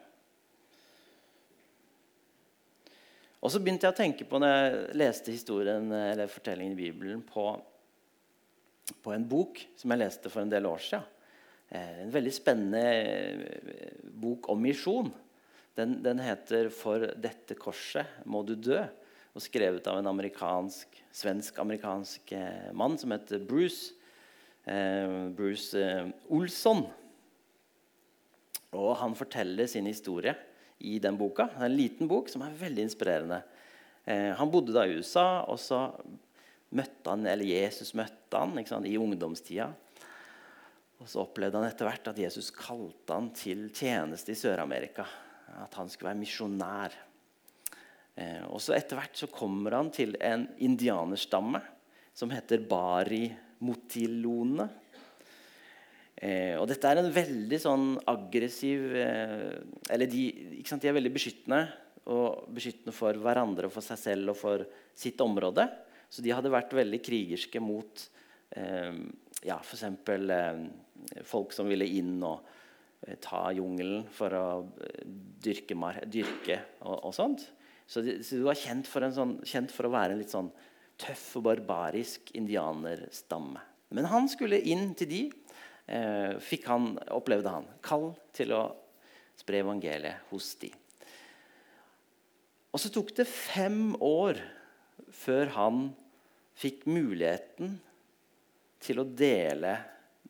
Og 3.41 3.50
så 3.50 3.62
begynte 3.62 3.88
jeg 3.88 3.96
å 3.96 3.98
tenke 3.98 4.27
på 4.29 4.38
når 4.38 4.51
jeg 4.51 5.00
leste 5.01 5.34
historien, 5.34 5.88
eller 5.89 6.29
fortellingen 6.29 6.75
i 6.75 6.81
Bibelen 6.84 7.24
på, 7.25 7.48
på 9.01 9.13
en 9.15 9.25
bok 9.25 9.63
som 9.79 9.93
jeg 9.93 10.03
leste 10.03 10.29
for 10.29 10.43
en 10.43 10.51
del 10.51 10.70
år 10.70 10.84
siden. 10.86 11.08
Eh, 11.72 12.03
en 12.03 12.13
veldig 12.13 12.34
spennende 12.36 12.84
eh, 12.84 14.05
bok 14.22 14.51
om 14.51 14.62
misjon. 14.62 15.10
Den, 15.78 16.01
den, 16.04 16.20
heter 16.20 16.70
'For 16.70 17.13
dette 17.16 17.56
korset 17.56 18.06
må 18.25 18.44
du 18.44 18.56
dø', 18.56 18.88
og 19.32 19.42
skrevet 19.42 19.88
av 19.88 20.01
en 20.01 20.10
amerikansk, 20.12 20.98
svensk-amerikansk 21.16 22.34
eh, 22.36 22.72
mann 22.75 22.98
som 23.00 23.13
heter 23.16 23.40
Bruce, 23.40 23.94
eh, 24.68 25.30
Bruce 25.32 25.80
eh, 25.80 26.10
Olsson. 26.28 26.84
Og 28.75 28.92
han 29.00 29.16
forteller 29.16 29.68
sin 29.72 29.88
historie 29.88 30.36
i 30.80 30.98
den 31.00 31.16
boka. 31.20 31.48
Det 31.48 31.63
er 31.63 31.70
en 31.70 31.80
liten 31.80 32.12
bok 32.12 32.28
som 32.32 32.44
er 32.44 32.60
veldig 32.60 32.90
inspirerende. 32.90 33.42
Eh, 34.04 34.32
han 34.36 34.51
bodde 34.51 34.75
da 34.75 34.84
i 34.84 34.98
USA, 35.00 35.46
og 35.48 35.60
så 35.62 35.86
møtte 36.75 37.12
han, 37.12 37.25
eller 37.28 37.48
Jesus 37.48 37.94
møtte 37.98 38.40
han 38.40 38.56
sant, 38.68 38.88
i 38.88 38.98
ungdomstida. 39.00 39.70
Og 41.01 41.10
så 41.10 41.24
opplevde 41.24 41.58
han 41.58 41.68
etter 41.68 41.88
hvert 41.88 42.12
at 42.12 42.20
Jesus 42.22 42.51
kalte 42.54 43.16
han 43.16 43.32
til 43.36 43.70
tjeneste 43.74 44.34
i 44.34 44.38
Sør-Amerika. 44.38 45.08
At 45.60 45.75
han 45.79 45.89
skulle 45.91 46.12
være 46.12 46.22
misjonær. 46.22 46.96
Eh, 48.15 48.43
og 48.48 48.62
så 48.63 48.75
Etter 48.77 49.00
hvert 49.00 49.17
så 49.17 49.29
kommer 49.31 49.77
han 49.77 49.91
til 49.93 50.15
en 50.24 50.48
indianerstamme 50.63 51.62
som 52.15 52.31
heter 52.34 52.63
Bari 52.70 53.25
Motilone. 53.63 54.67
Eh, 56.22 56.55
og 56.60 56.67
dette 56.70 56.89
er 56.89 57.01
en 57.01 57.13
veldig 57.13 57.58
sånn 57.58 57.86
aggressiv 58.12 58.91
eh, 58.93 59.55
Eller 59.89 60.05
de, 60.05 60.25
de, 60.62 60.88
er 60.88 60.98
veldig 60.98 61.13
beskyttende. 61.15 61.63
Og 62.12 62.50
beskyttende 62.53 62.93
for 62.96 63.17
hverandre 63.22 63.70
og 63.70 63.74
for 63.74 63.86
seg 63.86 64.00
selv 64.01 64.34
og 64.34 64.39
for 64.39 64.65
sitt 64.98 65.22
område. 65.24 65.67
Så 66.12 66.24
de 66.24 66.34
hadde 66.36 66.51
vært 66.51 66.74
veldig 66.75 67.00
krigerske 67.03 67.62
mot 67.63 68.05
eh, 68.58 68.98
ja, 69.48 69.58
f.eks. 69.62 69.86
Eh, 69.88 70.65
folk 71.25 71.55
som 71.55 71.70
ville 71.72 71.88
inn 71.88 72.20
og 72.27 72.43
ta 73.22 73.50
jungelen 73.55 74.05
for 74.13 74.34
å 74.38 74.46
eh, 74.86 75.05
dyrke, 75.41 75.77
dyrke 76.05 76.60
og, 76.86 76.98
og, 76.98 77.13
sånt. 77.15 77.48
Så, 77.89 78.03
de, 78.05 78.20
så 78.24 78.38
de 78.38 78.46
var 78.46 78.60
kjent 78.60 78.88
for, 78.88 79.05
sånn, 79.12 79.39
kjent 79.48 79.74
for, 79.74 79.88
å 79.88 79.93
være 79.93 80.15
en 80.15 80.22
litt 80.22 80.34
sånn 80.34 80.51
tøff 81.01 81.25
og 81.39 81.48
barbarisk 81.50 82.29
indianerstamme. 82.38 83.63
Men 83.91 84.08
han 84.08 84.29
skulle 84.31 84.62
inn 84.70 84.93
til 84.96 85.10
de. 85.10 85.24
Eh, 85.91 86.38
fikk 86.39 86.70
han, 86.70 86.93
opplevde 87.12 87.51
han 87.51 87.65
kall 87.84 88.12
til 88.38 88.53
å 88.55 88.62
spre 89.41 89.63
evangeliet 89.63 90.29
hos 90.29 90.53
de. 90.62 90.70
Og 92.72 92.79
så 92.79 92.91
tok 92.93 93.12
det 93.17 93.27
fem 93.27 93.98
år 93.98 94.39
før 95.12 95.51
han 95.58 95.81
fikk 96.62 96.86
muligheten 96.88 97.75
til 98.81 99.01
å 99.01 99.08
dele 99.08 99.74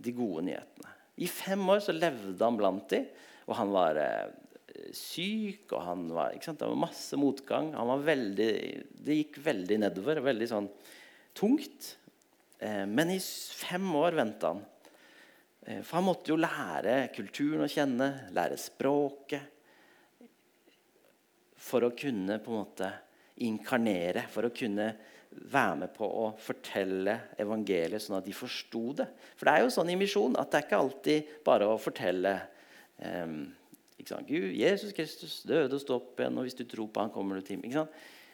de 0.01 0.13
gode 0.15 0.47
nyhetene. 0.47 1.00
I 1.21 1.27
fem 1.29 1.61
år 1.69 1.83
så 1.85 1.93
levde 1.93 2.41
han 2.41 2.57
blant 2.57 2.87
dem, 2.93 3.05
og 3.45 3.57
han 3.57 3.73
var 3.73 3.99
eh, 4.01 4.31
syk, 4.95 5.67
og 5.75 5.83
han 5.85 6.07
var, 6.15 6.33
det 6.33 6.67
var 6.67 6.79
masse 6.79 7.17
motgang. 7.19 7.71
Var 7.75 8.05
veldig, 8.07 8.51
det 9.05 9.17
gikk 9.19 9.41
veldig 9.45 9.81
nedover. 9.83 10.21
Veldig 10.25 10.47
sånn 10.49 10.69
tungt. 11.37 11.95
Eh, 12.59 12.85
men 12.89 13.13
i 13.13 13.19
fem 13.21 13.87
år 13.97 14.17
venta 14.17 14.53
han. 14.53 14.63
Eh, 15.65 15.81
for 15.81 15.99
han 15.99 16.07
måtte 16.07 16.33
jo 16.33 16.39
lære 16.41 17.11
kulturen 17.15 17.65
å 17.65 17.71
kjenne, 17.71 18.11
lære 18.35 18.59
språket. 18.61 19.57
For 21.61 21.85
å 21.85 21.93
kunne 21.93 22.39
på 22.41 22.53
en 22.53 22.63
måte 22.63 22.91
inkarnere, 23.45 24.25
for 24.29 24.47
å 24.47 24.55
kunne 24.55 24.91
være 25.31 25.77
med 25.83 25.93
på 25.95 26.05
å 26.05 26.25
fortelle 26.41 27.15
evangeliet 27.39 28.03
sånn 28.03 28.19
at 28.19 28.27
de 28.27 28.35
forsto 28.35 28.91
det. 28.99 29.07
For 29.39 29.47
det 29.47 29.53
er 29.53 29.65
jo 29.65 29.73
sånn 29.73 29.91
i 29.93 29.97
misjon 29.99 30.37
at 30.39 30.51
det 30.51 30.59
er 30.59 30.67
ikke 30.67 30.81
alltid 30.83 31.33
bare 31.45 31.69
å 31.71 31.79
fortelle 31.81 32.35
um, 32.99 33.41
Gud, 34.01 34.47
Jesus 34.57 34.95
Kristus 34.97 35.41
døde 35.45 35.77
og 35.77 35.83
sto 35.83 35.99
opp 35.99 36.19
igjen, 36.19 36.39
og 36.39 36.47
hvis 36.47 36.57
du 36.57 36.63
tror 36.65 36.89
på 36.89 37.03
han 37.03 37.13
kommer 37.13 37.37
du 37.37 37.45
til 37.45 37.61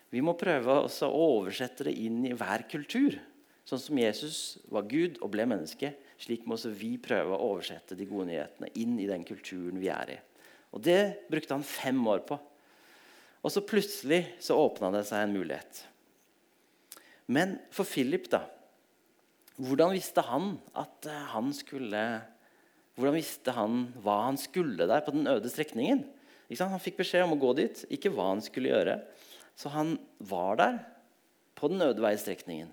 Vi 0.10 0.22
må 0.24 0.38
prøve 0.40 0.78
å 0.80 1.10
oversette 1.12 1.84
det 1.84 1.98
inn 2.00 2.24
i 2.26 2.32
hver 2.32 2.64
kultur. 2.72 3.18
Sånn 3.68 3.82
som 3.84 4.00
Jesus 4.00 4.60
var 4.72 4.88
Gud 4.88 5.18
og 5.20 5.34
ble 5.34 5.44
menneske, 5.44 5.92
slik 6.18 6.46
må 6.48 6.56
også 6.56 6.72
vi 6.72 6.96
prøve 6.98 7.36
å 7.36 7.50
oversette 7.52 7.98
de 8.00 8.08
gode 8.08 8.30
nyhetene 8.30 8.72
inn 8.80 8.96
i 9.00 9.10
den 9.10 9.26
kulturen 9.28 9.82
vi 9.82 9.92
er 9.92 10.14
i. 10.16 10.18
Og 10.72 10.82
Det 10.82 11.28
brukte 11.28 11.54
han 11.54 11.68
fem 11.68 12.00
år 12.08 12.24
på. 12.28 12.40
Og 13.44 13.52
så 13.52 13.64
plutselig 13.64 14.24
så 14.40 14.56
åpna 14.56 14.90
det 14.96 15.04
seg 15.10 15.26
en 15.26 15.36
mulighet. 15.36 15.84
Men 17.28 17.58
for 17.76 17.88
Philip, 17.88 18.30
da 18.32 18.46
Hvordan 19.58 19.96
visste 19.96 20.24
han 20.24 20.54
at 20.78 21.08
eh, 21.10 21.24
han 21.34 21.52
skulle 21.56 22.04
Hvordan 22.98 23.18
visste 23.18 23.54
han 23.54 23.88
hva 24.02 24.22
han 24.26 24.40
skulle 24.42 24.88
der 24.90 25.04
på 25.06 25.14
den 25.14 25.28
øde 25.30 25.52
strekningen? 25.54 26.06
Han 26.48 26.82
fikk 26.82 27.02
beskjed 27.02 27.26
om 27.26 27.36
å 27.36 27.42
gå 27.42 27.52
dit, 27.58 27.84
ikke 27.92 28.10
hva 28.16 28.30
han 28.32 28.42
skulle 28.42 28.72
gjøre. 28.72 28.96
Så 29.58 29.70
han 29.74 29.98
var 30.18 30.58
der 30.58 30.78
på 31.58 31.70
den 31.70 31.84
øde 31.84 32.02
veistrekningen. 32.02 32.72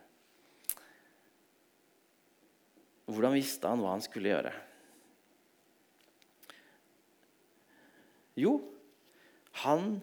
Hvordan 3.11 3.35
visste 3.37 3.69
han 3.69 3.83
hva 3.83 3.97
han 3.97 4.05
skulle 4.05 4.31
gjøre? 4.31 4.53
Jo, 8.41 8.57
han 9.65 9.99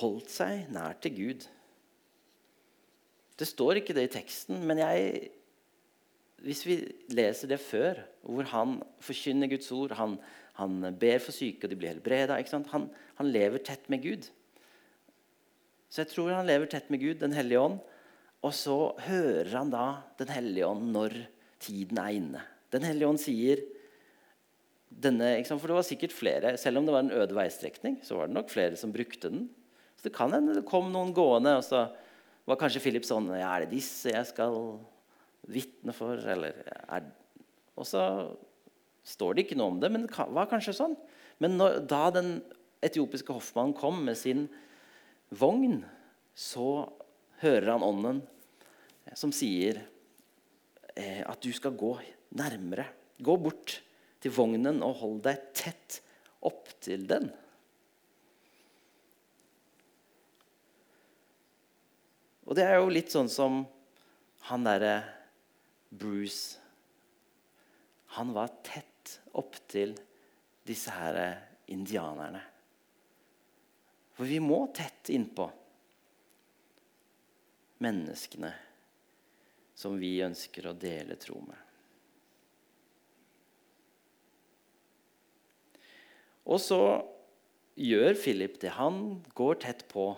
holdt 0.00 0.30
seg 0.32 0.70
nær 0.72 0.96
til 1.02 1.16
Gud. 1.18 1.48
Det 3.38 3.48
står 3.50 3.80
ikke 3.80 3.96
det 3.96 4.06
i 4.08 4.12
teksten, 4.14 4.60
men 4.66 4.78
jeg, 4.78 5.30
hvis 6.44 6.62
vi 6.68 6.76
leser 7.14 7.50
det 7.50 7.58
før, 7.62 7.98
hvor 8.22 8.46
han 8.52 8.78
forkynner 9.02 9.50
Guds 9.50 9.70
ord, 9.74 9.96
han, 9.98 10.16
han 10.60 10.78
ber 11.00 11.22
for 11.22 11.34
syke, 11.34 11.66
og 11.66 11.72
de 11.72 11.78
blir 11.78 11.94
helbreda 11.96 12.38
han, 12.38 12.88
han, 13.18 13.32
lever 13.34 13.64
tett 13.66 13.88
med 13.90 14.04
Gud. 14.04 14.28
Så 15.90 16.04
jeg 16.04 16.12
tror 16.12 16.34
han 16.36 16.46
lever 16.46 16.70
tett 16.70 16.90
med 16.90 17.02
Gud, 17.02 17.18
Den 17.22 17.34
hellige 17.34 17.62
ånd. 17.62 17.82
Og 18.44 18.52
så 18.52 18.92
hører 19.06 19.50
han 19.56 19.70
da 19.72 20.02
Den 20.18 20.28
hellige 20.28 20.66
ånd 20.68 20.90
når 20.92 21.14
tiden 21.62 21.98
er 21.98 22.12
inne. 22.12 22.42
Den 22.74 22.84
hellige 22.84 23.08
ånd 23.08 23.22
sier 23.22 23.62
denne, 24.94 25.36
For 25.48 25.70
det 25.70 25.78
var 25.78 25.86
sikkert 25.86 26.14
flere, 26.14 26.56
selv 26.60 26.78
om 26.78 26.86
det 26.86 26.94
var 26.94 27.02
en 27.02 27.14
øde 27.14 27.34
veistrekning, 27.34 27.98
så 28.02 28.18
var 28.18 28.28
det 28.28 28.36
nok 28.36 28.50
flere 28.52 28.76
som 28.78 28.92
brukte 28.94 29.30
den. 29.30 29.48
Så 29.96 30.06
det 30.06 30.14
kan 30.14 30.34
hende 30.34 30.54
det 30.54 30.66
kom 30.68 30.92
noen 30.92 31.14
gående. 31.14 31.56
og 31.58 31.64
så 31.66 31.88
var 32.44 32.60
kanskje 32.60 32.82
Philip 32.84 33.06
sånn 33.08 33.30
ja, 33.32 33.48
Er 33.54 33.64
det 33.64 33.74
disse 33.74 34.12
jeg 34.12 34.28
skal 34.28 34.56
vitne 35.48 35.94
for? 35.96 36.18
Eller 36.18 36.60
er, 36.84 37.06
Og 37.78 37.88
så 37.88 38.02
står 39.04 39.34
det 39.34 39.46
ikke 39.46 39.58
noe 39.60 39.74
om 39.74 39.80
det, 39.80 39.90
men 39.92 40.06
det 40.06 40.28
var 40.32 40.48
kanskje 40.48 40.76
sånn. 40.76 40.94
Men 41.42 41.58
når, 41.60 41.82
da 41.88 42.06
den 42.14 42.38
etiopiske 42.84 43.34
hoffmannen 43.34 43.76
kom 43.76 43.98
med 44.06 44.16
sin 44.16 44.46
vogn, 45.34 45.82
så 46.34 46.86
hører 47.42 47.74
han 47.74 47.84
ånden 47.84 48.22
som 49.12 49.32
sier 49.34 49.82
eh, 50.96 51.20
at 51.20 51.40
du 51.44 51.50
skal 51.52 51.76
gå 51.76 51.92
nærmere. 52.38 52.86
Gå 53.20 53.36
bort 53.40 53.78
til 54.24 54.32
vognen 54.32 54.80
og 54.84 54.96
hold 55.02 55.20
deg 55.26 55.50
tett 55.56 56.00
opptil 56.44 57.04
den. 57.08 57.28
Og 62.44 62.56
det 62.58 62.66
er 62.68 62.78
jo 62.78 62.92
litt 62.92 63.12
sånn 63.12 63.30
som 63.32 63.62
han 64.48 64.66
derre 64.66 64.96
Bruce 65.94 66.60
Han 68.18 68.32
var 68.34 68.52
tett 68.66 69.18
opptil 69.34 69.94
disse 70.66 70.92
her 70.94 71.16
indianerne. 71.72 72.42
For 74.14 74.28
vi 74.28 74.38
må 74.38 74.60
tett 74.76 75.10
innpå 75.10 75.48
menneskene 77.82 78.52
som 79.74 79.96
vi 79.98 80.12
ønsker 80.22 80.68
å 80.70 80.76
dele 80.78 81.16
tro 81.18 81.40
med. 81.42 81.58
Og 86.44 86.60
så 86.60 86.80
gjør 87.80 88.14
Philip 88.20 88.60
det. 88.62 88.76
Han 88.78 89.24
går 89.34 89.60
tett 89.64 89.86
på. 89.90 90.12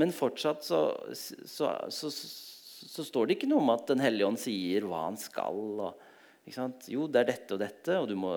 Men 0.00 0.14
fortsatt 0.14 0.64
så, 0.66 0.80
så, 1.14 1.70
så, 1.88 2.10
så, 2.10 3.04
står 3.06 3.28
det 3.28 3.38
ikke 3.38 3.50
noe 3.50 3.62
om 3.62 3.72
at 3.74 3.86
Den 3.92 4.02
hellige 4.02 4.26
ånd 4.26 4.40
sier 4.42 4.86
hva 4.90 5.04
han 5.06 5.18
skal. 5.20 5.60
Og, 5.86 6.06
jo, 6.90 7.06
det 7.06 7.22
er 7.22 7.30
dette 7.30 7.56
og 7.56 7.62
dette, 7.62 7.98
og 8.00 8.08
du, 8.10 8.16
må, 8.18 8.34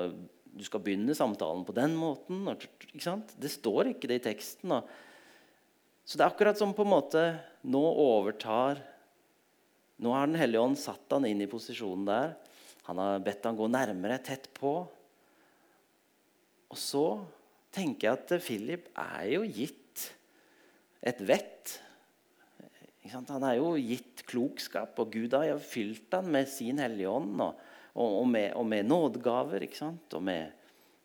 du, 0.53 0.63
skal 0.67 0.83
begynne 0.85 1.17
samtalen 1.17 1.65
på 1.67 1.75
den 1.77 1.97
måten. 1.97 2.43
Og, 2.51 2.67
det 2.93 3.53
står 3.53 3.93
ikke 3.93 4.11
det 4.11 4.21
i 4.21 4.25
teksten. 4.29 4.75
Og, 4.77 4.91
så 6.07 6.19
det 6.19 6.23
er 6.23 6.29
akkurat 6.29 6.59
som 6.59 6.75
på 6.77 6.85
en 6.85 6.93
måte 6.93 7.25
nå 7.67 7.83
overtar 7.83 8.79
Nå 9.97 10.11
har 10.13 10.27
Den 10.29 10.37
hellige 10.37 10.61
ånd 10.61 10.77
satt 10.77 11.09
han 11.09 11.25
inn 11.25 11.39
i 11.41 11.47
posisjonen 11.49 12.03
der. 12.05 12.35
Han 12.85 12.99
har 13.01 13.23
bedt 13.25 13.47
han 13.49 13.57
gå 13.57 13.65
nærmere, 13.65 14.19
tett 14.21 14.45
på. 14.53 14.75
Og 16.69 16.77
så 16.77 17.01
tenker 17.73 18.05
jeg 18.05 18.19
at 18.19 18.33
Philip 18.45 18.91
er 18.93 19.23
jo 19.31 19.41
gitt 19.49 19.86
et 21.01 21.21
vett. 21.21 21.77
Han 23.13 23.43
er 23.47 23.57
jo 23.59 23.75
gitt 23.79 24.25
klokskap, 24.27 24.97
og 24.99 25.13
Gud 25.13 25.35
har 25.37 25.47
jo 25.47 25.59
fylt 25.63 26.11
han 26.17 26.27
med 26.31 26.49
sin 26.51 26.81
Hellige 26.83 27.11
Ånd 27.11 27.39
og, 27.43 27.61
og, 27.95 28.25
med, 28.27 28.51
og 28.57 28.65
med 28.67 28.89
nådegaver 28.89 29.63
og 29.63 30.23
med 30.23 30.51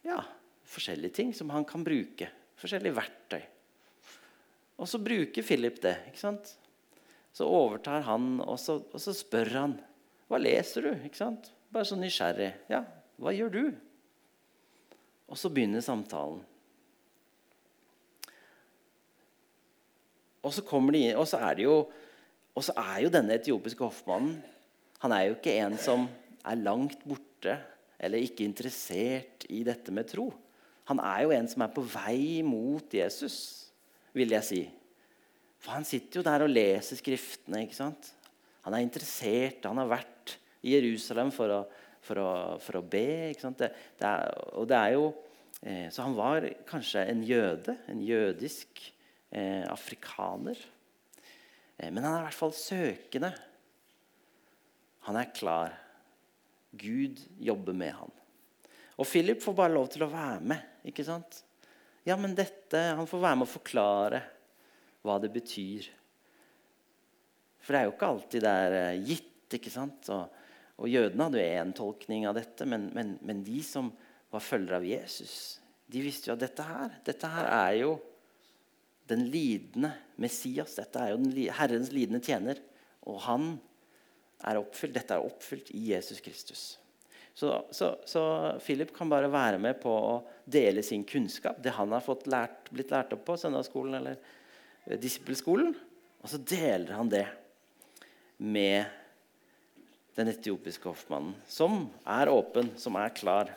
ja, 0.06 0.18
forskjellige 0.66 1.18
ting 1.20 1.30
som 1.37 1.52
han 1.54 1.66
kan 1.68 1.84
bruke. 1.87 2.28
Forskjellige 2.58 2.96
verktøy. 2.99 3.42
Og 4.82 4.88
så 4.90 4.99
bruker 4.99 5.46
Philip 5.46 5.78
det. 5.82 5.94
ikke 6.11 6.20
sant? 6.20 6.56
Så 7.32 7.46
overtar 7.49 8.02
han, 8.04 8.40
og 8.40 8.58
så, 8.61 8.80
og 8.82 9.00
så 9.00 9.14
spør 9.16 9.54
han 9.56 9.78
hva 10.28 10.40
leser 10.40 10.88
du. 10.88 10.92
ikke 11.06 11.20
sant? 11.20 11.50
Bare 11.72 11.87
så 11.88 11.96
nysgjerrig. 11.96 12.50
Ja, 12.72 12.82
hva 13.20 13.32
gjør 13.37 13.52
du? 13.52 13.64
Og 15.32 15.38
så 15.40 15.50
begynner 15.52 15.84
samtalen. 15.84 16.42
Og 20.42 20.54
så 20.54 20.62
de 20.92 21.04
og 21.14 21.26
så 21.28 21.38
er 21.38 21.62
jo 21.62 21.76
og 22.52 22.64
så 22.64 22.72
er 22.76 23.04
jo 23.04 23.12
denne 23.12 23.38
etiopiske 23.38 23.80
hoffmannen 23.80 24.42
han 25.02 25.11
er 25.16 25.26
jo 25.26 25.34
ikke 25.34 25.56
en 25.58 25.75
som 25.82 26.04
er 26.46 26.61
langt 26.62 27.00
borte 27.02 27.56
eller 28.02 28.22
ikke 28.22 28.44
interessert 28.46 29.46
i 29.50 29.64
dette 29.66 29.90
med 29.94 30.06
tro. 30.11 30.28
Han 30.90 31.00
er 31.02 31.25
jo 31.25 31.32
en 31.34 31.49
som 31.50 31.64
er 31.64 31.72
på 31.75 31.82
vei 31.82 32.42
mot 32.46 32.94
Jesus 32.94 33.37
vil 34.14 34.34
jeg 34.37 34.46
si. 34.46 34.61
For 35.62 35.75
han 35.75 35.87
sitter 35.87 36.20
jo 36.20 36.26
der 36.26 36.44
og 36.46 36.52
leser 36.52 36.99
Skriftene. 36.99 37.64
ikke 37.64 37.78
sant? 37.78 38.12
Han 38.62 38.76
er 38.76 38.84
interessert. 38.84 39.66
Han 39.66 39.82
har 39.82 39.90
vært 39.90 40.37
i 40.62 40.76
Jerusalem 40.76 41.34
for 41.34 41.50
å, 41.50 41.61
for 42.02 42.22
å, 42.22 42.30
for 42.62 42.78
å 42.78 42.87
be. 42.87 43.32
ikke 43.32 43.46
sant? 43.46 43.58
Det, 43.58 43.72
det 43.99 44.06
er, 44.06 44.38
og 44.58 44.70
det 44.70 44.78
er 44.78 44.94
jo, 44.94 45.08
eh, 45.62 45.87
så 45.90 46.06
han 46.06 46.18
var 46.18 46.46
kanskje 46.68 47.08
en 47.11 47.26
jøde. 47.26 47.75
En 47.90 48.02
jødisk 48.06 48.84
eh, 49.32 49.64
afrikaner. 49.72 50.58
Eh, 51.76 51.90
men 51.90 52.04
han 52.04 52.16
er 52.16 52.20
i 52.22 52.26
hvert 52.28 52.38
fall 52.38 52.54
søkende. 52.56 53.32
Han 55.08 55.18
er 55.18 55.32
klar. 55.34 55.78
Gud 56.72 57.20
jobber 57.42 57.76
med 57.76 57.96
han. 57.96 58.12
Og 59.00 59.08
Philip 59.08 59.42
får 59.42 59.56
bare 59.56 59.74
lov 59.74 59.88
til 59.92 60.04
å 60.06 60.12
være 60.12 60.44
med. 60.52 60.68
ikke 60.88 61.04
sant? 61.04 61.42
Ja, 62.04 62.16
men 62.16 62.34
dette 62.34 62.78
Han 62.96 63.06
får 63.06 63.20
være 63.22 63.38
med 63.38 63.48
å 63.48 63.56
forklare 63.56 64.22
hva 65.02 65.18
det 65.22 65.32
betyr. 65.34 65.88
For 67.62 67.74
det 67.74 67.80
er 67.80 67.88
jo 67.88 67.94
ikke 67.94 68.12
alltid 68.14 68.44
det 68.44 68.54
er 68.66 68.78
eh, 68.78 69.02
gitt. 69.10 69.56
ikke 69.58 69.72
sant? 69.72 70.08
Og, 70.14 70.38
og 70.80 70.88
jødene 70.88 71.26
hadde 71.26 71.42
jo 71.42 71.58
én 71.60 71.74
tolkning 71.76 72.24
av 72.28 72.38
dette, 72.38 72.66
men, 72.66 72.88
men, 72.97 73.16
men, 73.21 73.42
de 73.45 73.60
som 73.66 73.90
var 74.32 74.40
følgere 74.40 74.78
av 74.80 74.86
Jesus, 74.88 75.34
de 75.92 76.00
visste 76.00 76.30
jo 76.30 76.36
at 76.38 76.40
dette 76.40 76.64
her, 76.64 76.95
dette 77.04 77.28
her 77.28 77.50
er 77.52 77.75
jo 77.82 77.90
den 79.12 79.28
lidende 79.32 79.92
Messias. 80.20 80.76
Dette 80.78 81.00
er 81.00 81.12
jo 81.12 81.20
den, 81.22 81.34
Herrens 81.54 81.92
lidende 81.94 82.22
tjener. 82.25 82.60
Og 83.08 83.20
han 83.26 83.54
er 84.42 84.60
oppfylt. 84.60 84.96
Dette 84.96 85.16
er 85.16 85.26
oppfylt 85.26 85.72
i 85.76 85.88
Jesus 85.92 86.22
Kristus. 86.25 86.64
Så, 87.34 87.64
så, 87.70 87.96
så, 88.04 88.22
Philip 88.60 88.92
kan 88.96 89.08
bare 89.08 89.30
være 89.32 89.60
med 89.62 89.78
på 89.80 89.92
å 89.92 90.16
dele 90.44 90.82
sin 90.84 91.04
kunnskap, 91.08 91.62
det 91.64 91.72
han 91.78 91.94
har 91.94 92.26
lært, 92.28 92.68
blitt 92.68 92.92
lært 92.92 93.14
opp 93.16 93.22
på 93.25 93.38
søndagsskolen 93.40 93.96
eller 94.02 94.98
disippelskolen. 95.00 95.72
Og 96.22 96.28
så 96.28 96.38
deler 96.38 96.92
han 96.92 97.08
det 97.10 97.25
med 98.36 98.84
den 100.18 100.28
etiopiske 100.28 100.90
hoffmannen, 100.90 101.32
som 101.48 101.86
er 102.04 102.28
åpen, 102.28 102.75
som 102.76 102.98
er 103.00 103.14
klar. 103.16 103.54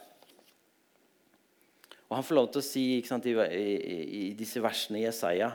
Han 2.15 2.23
får 2.23 2.37
lov 2.37 2.45
til 2.53 2.61
å 2.61 2.63
si 2.63 2.85
sant, 3.03 3.25
i, 3.27 3.33
i, 3.35 3.95
i, 4.05 4.21
disse 4.39 4.61
versene 4.63 5.01
i 5.01 5.03
Jesaja 5.03 5.49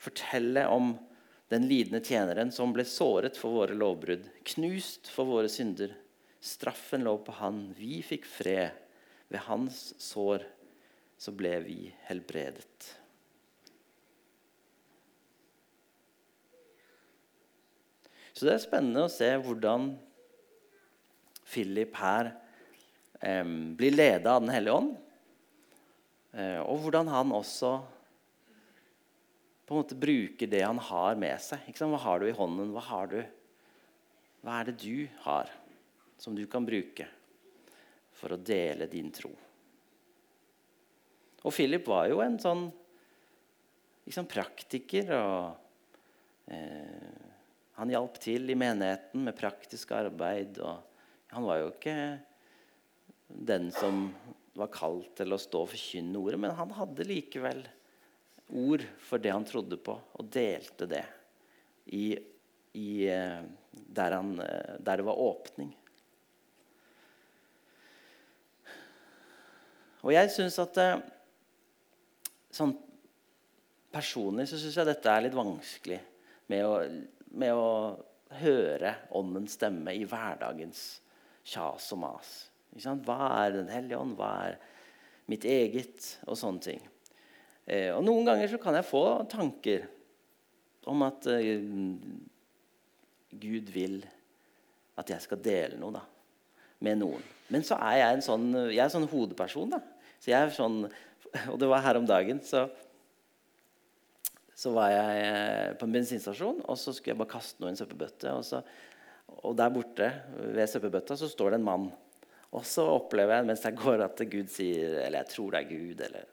fortelle 0.00 0.62
om 0.72 0.94
den 1.52 1.66
lidende 1.68 2.00
tjeneren 2.00 2.48
som 2.54 2.72
ble 2.72 2.86
såret 2.88 3.36
for 3.36 3.52
våre 3.52 3.76
lovbrudd, 3.76 4.24
knust 4.54 5.10
for 5.12 5.28
våre 5.28 5.50
synder. 5.52 5.92
Straffen 6.40 7.04
lå 7.04 7.18
på 7.26 7.36
han. 7.36 7.66
Vi 7.76 8.00
fikk 8.04 8.24
fred. 8.28 8.80
Ved 9.28 9.44
hans 9.44 9.92
sår 10.00 10.46
så 11.20 11.36
ble 11.36 11.52
vi 11.64 11.78
helbredet. 12.08 12.90
Så 18.32 18.48
det 18.48 18.56
er 18.56 18.64
spennende 18.64 19.04
å 19.04 19.12
se 19.12 19.30
hvordan 19.36 19.92
Philip 21.44 21.94
her 22.00 22.32
eh, 23.20 23.44
blir 23.44 23.94
leda 23.94 24.38
av 24.38 24.46
Den 24.46 24.56
hellige 24.56 24.80
ånd. 24.80 24.94
Eh, 26.34 26.60
og 26.60 26.82
hvordan 26.82 27.10
han 27.10 27.34
også 27.34 27.76
på 29.64 29.72
en 29.72 29.80
måte 29.80 29.96
bruker 29.96 30.50
det 30.50 30.60
han 30.64 30.78
har 30.90 31.16
med 31.16 31.40
seg. 31.40 31.64
Hva 31.78 32.00
har 32.02 32.20
du 32.20 32.28
i 32.28 32.36
hånden? 32.36 32.74
Hva 32.74 32.82
har 32.90 33.12
du? 33.12 33.20
Hva 34.44 34.58
er 34.60 34.68
det 34.68 34.80
du 34.82 35.06
har? 35.24 35.52
som 36.24 36.34
du 36.34 36.46
kan 36.46 36.64
bruke 36.64 37.06
for 38.14 38.32
å 38.34 38.40
dele 38.40 38.86
din 38.88 39.10
tro. 39.12 39.28
Og 41.44 41.52
Philip 41.52 41.84
var 41.90 42.08
jo 42.08 42.22
en 42.24 42.38
sånn 42.40 42.62
liksom 44.06 44.28
praktiker. 44.30 45.10
og 45.12 46.54
eh, 46.54 47.26
Han 47.76 47.92
hjalp 47.92 48.16
til 48.22 48.48
i 48.48 48.56
menigheten 48.56 49.26
med 49.26 49.36
praktisk 49.36 49.92
arbeid. 49.92 50.62
og 50.64 50.80
Han 51.34 51.44
var 51.44 51.60
jo 51.60 51.68
ikke 51.74 51.98
den 53.28 53.68
som 53.74 54.06
var 54.54 54.70
kalt 54.74 55.14
til 55.18 55.34
å 55.34 55.40
stå 55.40 55.64
og 55.64 55.72
forkynne 55.72 56.20
ordet, 56.20 56.38
men 56.40 56.54
han 56.54 56.72
hadde 56.76 57.06
likevel 57.08 57.64
ord 58.54 58.84
for 59.02 59.22
det 59.22 59.32
han 59.34 59.46
trodde 59.48 59.78
på, 59.82 59.96
og 59.96 60.30
delte 60.32 60.86
det 60.90 61.04
i, 61.86 62.12
i, 62.78 62.90
eh, 63.10 63.42
der, 63.72 64.16
han, 64.18 64.36
eh, 64.40 64.76
der 64.78 65.00
det 65.00 65.06
var 65.08 65.20
åpning. 65.20 65.72
Og 70.04 70.12
jeg 70.12 70.32
syns 70.34 70.58
at 70.62 70.82
eh, 70.82 70.98
sånn 72.54 72.76
Personlig 73.94 74.48
så 74.50 74.58
syns 74.58 74.74
jeg 74.74 74.88
dette 74.88 75.06
er 75.06 75.20
litt 75.22 75.36
vanskelig 75.38 76.00
med 76.50 76.64
å, 76.66 76.72
med 77.38 77.54
å 77.54 77.68
høre 78.40 78.90
åndens 79.14 79.54
stemme 79.54 79.94
i 79.94 80.02
hverdagens 80.02 80.80
kjas 81.46 81.92
og 81.94 82.00
mas. 82.02 82.32
Hva 82.74 83.18
er 83.44 83.58
Den 83.58 83.70
hellige 83.70 84.00
ånd? 84.00 84.16
Hva 84.18 84.32
er 84.48 84.58
mitt 85.30 85.44
eget? 85.48 86.18
Og 86.26 86.38
sånne 86.38 86.64
ting. 86.64 86.82
Eh, 87.64 87.90
og 87.94 88.02
Noen 88.04 88.26
ganger 88.28 88.50
så 88.50 88.60
kan 88.60 88.76
jeg 88.76 88.88
få 88.88 89.04
tanker 89.30 89.86
om 90.90 91.04
at 91.06 91.26
eh, 91.32 91.64
Gud 93.34 93.70
vil 93.72 94.02
at 95.00 95.10
jeg 95.10 95.24
skal 95.24 95.40
dele 95.42 95.78
noe 95.80 95.96
da, 95.96 96.04
med 96.84 97.00
noen. 97.00 97.22
Men 97.50 97.64
så 97.66 97.78
er 97.82 97.98
jeg 98.00 98.16
en 98.16 98.24
sånn, 98.24 98.46
jeg 98.70 98.82
er 98.84 98.92
sånn 98.92 99.08
hodeperson. 99.10 99.74
da. 99.74 99.80
Så 100.22 100.32
jeg 100.32 100.40
er 100.40 100.54
sånn, 100.54 100.84
Og 101.50 101.58
det 101.58 101.66
var 101.66 101.82
her 101.82 101.98
om 101.98 102.04
dagen, 102.06 102.38
så, 102.46 102.68
så 104.54 104.70
var 104.70 104.92
jeg 104.92 105.22
eh, 105.24 105.72
på 105.80 105.88
en 105.88 105.96
bensinstasjon, 105.96 106.60
og 106.62 106.78
så 106.78 106.94
skulle 106.94 107.10
jeg 107.10 107.20
bare 107.24 107.32
kaste 107.32 107.58
noe 107.58 107.72
i 107.72 107.74
en 107.74 107.80
søppelbøtte. 107.80 108.30
Og, 108.38 109.40
og 109.40 109.56
der 109.58 109.72
borte 109.74 110.12
ved 110.54 110.70
søppelbøtta 110.70 111.16
så 111.18 111.26
står 111.32 111.54
det 111.54 111.58
en 111.58 111.66
mann. 111.66 111.88
Og 112.54 112.62
så 112.68 112.84
opplever 112.86 113.40
jeg 113.40 113.48
mens 113.48 113.64
jeg 113.66 113.78
går, 113.80 114.04
at 114.04 114.22
Gud 114.30 114.50
sier 114.52 115.00
Eller 115.02 115.24
jeg 115.24 115.30
tror 115.32 115.54
det 115.54 115.60
er 115.60 115.70
Gud, 115.72 116.04
eller 116.06 116.28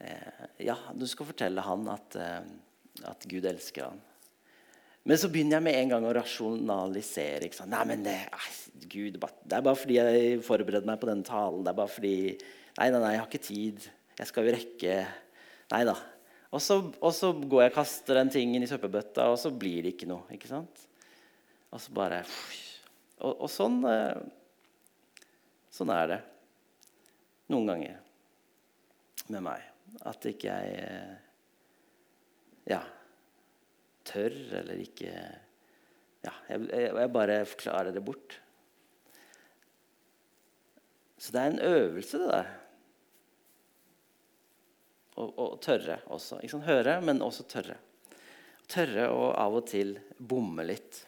eh, 0.00 0.42
Ja, 0.70 0.78
du 0.96 1.06
skal 1.10 1.28
fortelle 1.28 1.64
han 1.64 1.86
at, 1.92 2.16
eh, 2.20 3.06
at 3.10 3.26
Gud 3.28 3.46
elsker 3.50 3.90
han. 3.90 4.02
Men 5.04 5.20
så 5.20 5.28
begynner 5.28 5.58
jeg 5.58 5.66
med 5.66 5.76
en 5.76 5.90
gang 5.92 6.06
å 6.08 6.14
rasjonalisere. 6.16 7.44
Ikke 7.44 7.58
sant? 7.58 7.74
Nei, 7.74 7.82
men 7.90 8.06
det, 8.06 8.16
Gud, 8.88 9.18
det 9.20 9.58
er 9.58 9.66
bare 9.66 9.76
fordi 9.76 9.98
jeg 9.98 10.38
forbereder 10.46 10.88
meg 10.88 11.02
på 11.02 11.10
denne 11.10 11.28
talen. 11.28 11.60
Det 11.60 11.74
er 11.74 11.80
bare 11.82 11.92
fordi 11.92 12.16
Nei, 12.74 12.88
nei, 12.90 12.98
nei, 12.98 13.10
jeg 13.12 13.20
har 13.20 13.28
ikke 13.28 13.44
tid. 13.44 13.84
Jeg 14.18 14.30
skal 14.30 14.48
jo 14.48 14.54
rekke 14.56 14.96
Nei 15.70 15.82
da. 15.86 15.94
Og 16.54 16.62
så, 16.62 16.78
og 16.80 17.12
så 17.14 17.32
går 17.34 17.64
jeg 17.64 17.72
og 17.72 17.76
kaster 17.76 18.18
den 18.20 18.30
tingen 18.30 18.62
i 18.62 18.68
søppelbøtta, 18.70 19.26
og 19.32 19.38
så 19.42 19.50
blir 19.50 19.82
det 19.84 19.94
ikke 19.94 20.06
noe. 20.06 20.22
ikke 20.34 20.50
sant? 20.50 20.84
Og 21.74 21.82
så 21.82 21.94
bare 21.94 22.22
Og, 23.24 23.32
og 23.32 23.48
sånn, 23.50 23.80
eh, 23.90 24.20
Sånn 25.74 25.90
er 25.90 26.10
det 26.10 26.20
noen 27.50 27.66
ganger 27.72 27.96
med 29.34 29.42
meg. 29.42 29.62
At 30.06 30.26
ikke 30.28 30.52
jeg 30.52 30.76
eh, 30.84 31.14
ja, 32.70 32.80
tør 34.06 34.36
eller 34.60 34.80
ikke 34.84 35.12
Ja, 36.24 36.32
jeg, 36.48 36.68
jeg 36.72 37.10
bare 37.12 37.42
forklarer 37.44 37.92
det 37.92 38.00
bort. 38.00 38.38
Så 41.20 41.34
det 41.34 41.42
er 41.42 41.50
en 41.50 41.66
øvelse, 41.66 42.20
det 42.22 42.30
der. 42.30 42.48
Å, 45.20 45.48
tørre 45.62 45.98
også. 46.12 46.38
Ikke 46.40 46.54
sånn 46.56 46.64
Høre, 46.64 46.94
men 47.04 47.20
også 47.22 47.44
tørre. 47.48 47.76
Tørre 48.72 49.10
å 49.12 49.28
av 49.36 49.58
og 49.60 49.68
til 49.68 49.92
bomme 50.16 50.64
litt. 50.64 51.02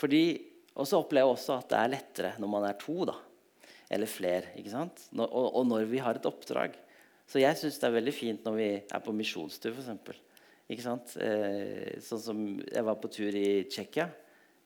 Fordi, 0.00 0.24
Og 0.72 0.88
så 0.88 1.02
opplever 1.02 1.28
jeg 1.28 1.36
også 1.36 1.58
at 1.58 1.68
det 1.68 1.78
er 1.82 1.92
lettere 1.92 2.32
når 2.40 2.52
man 2.56 2.64
er 2.70 2.80
to. 2.80 2.96
da 3.04 3.18
eller 3.92 4.08
flere. 4.08 4.54
ikke 4.58 4.72
sant? 4.72 5.04
Når, 5.12 5.28
og, 5.28 5.48
og, 5.60 5.68
når 5.68 5.86
vi 5.90 6.00
har 6.02 6.18
et 6.18 6.28
oppdrag. 6.28 6.76
Så 7.28 7.40
jeg 7.42 7.58
syns 7.58 7.78
det 7.80 7.88
er 7.88 7.96
veldig 7.98 8.14
fint 8.14 8.46
når 8.46 8.58
vi 8.58 8.68
er 8.80 9.04
på 9.04 9.14
misjonstur, 9.16 9.76
f.eks. 9.76 10.20
Ikke 10.72 10.84
sant? 10.84 11.14
Eh, 11.20 11.98
sånn 12.02 12.22
som 12.22 12.42
jeg 12.64 12.84
var 12.86 12.98
på 13.00 13.10
tur 13.12 13.36
i 13.36 13.64
Tsjekkia 13.68 14.08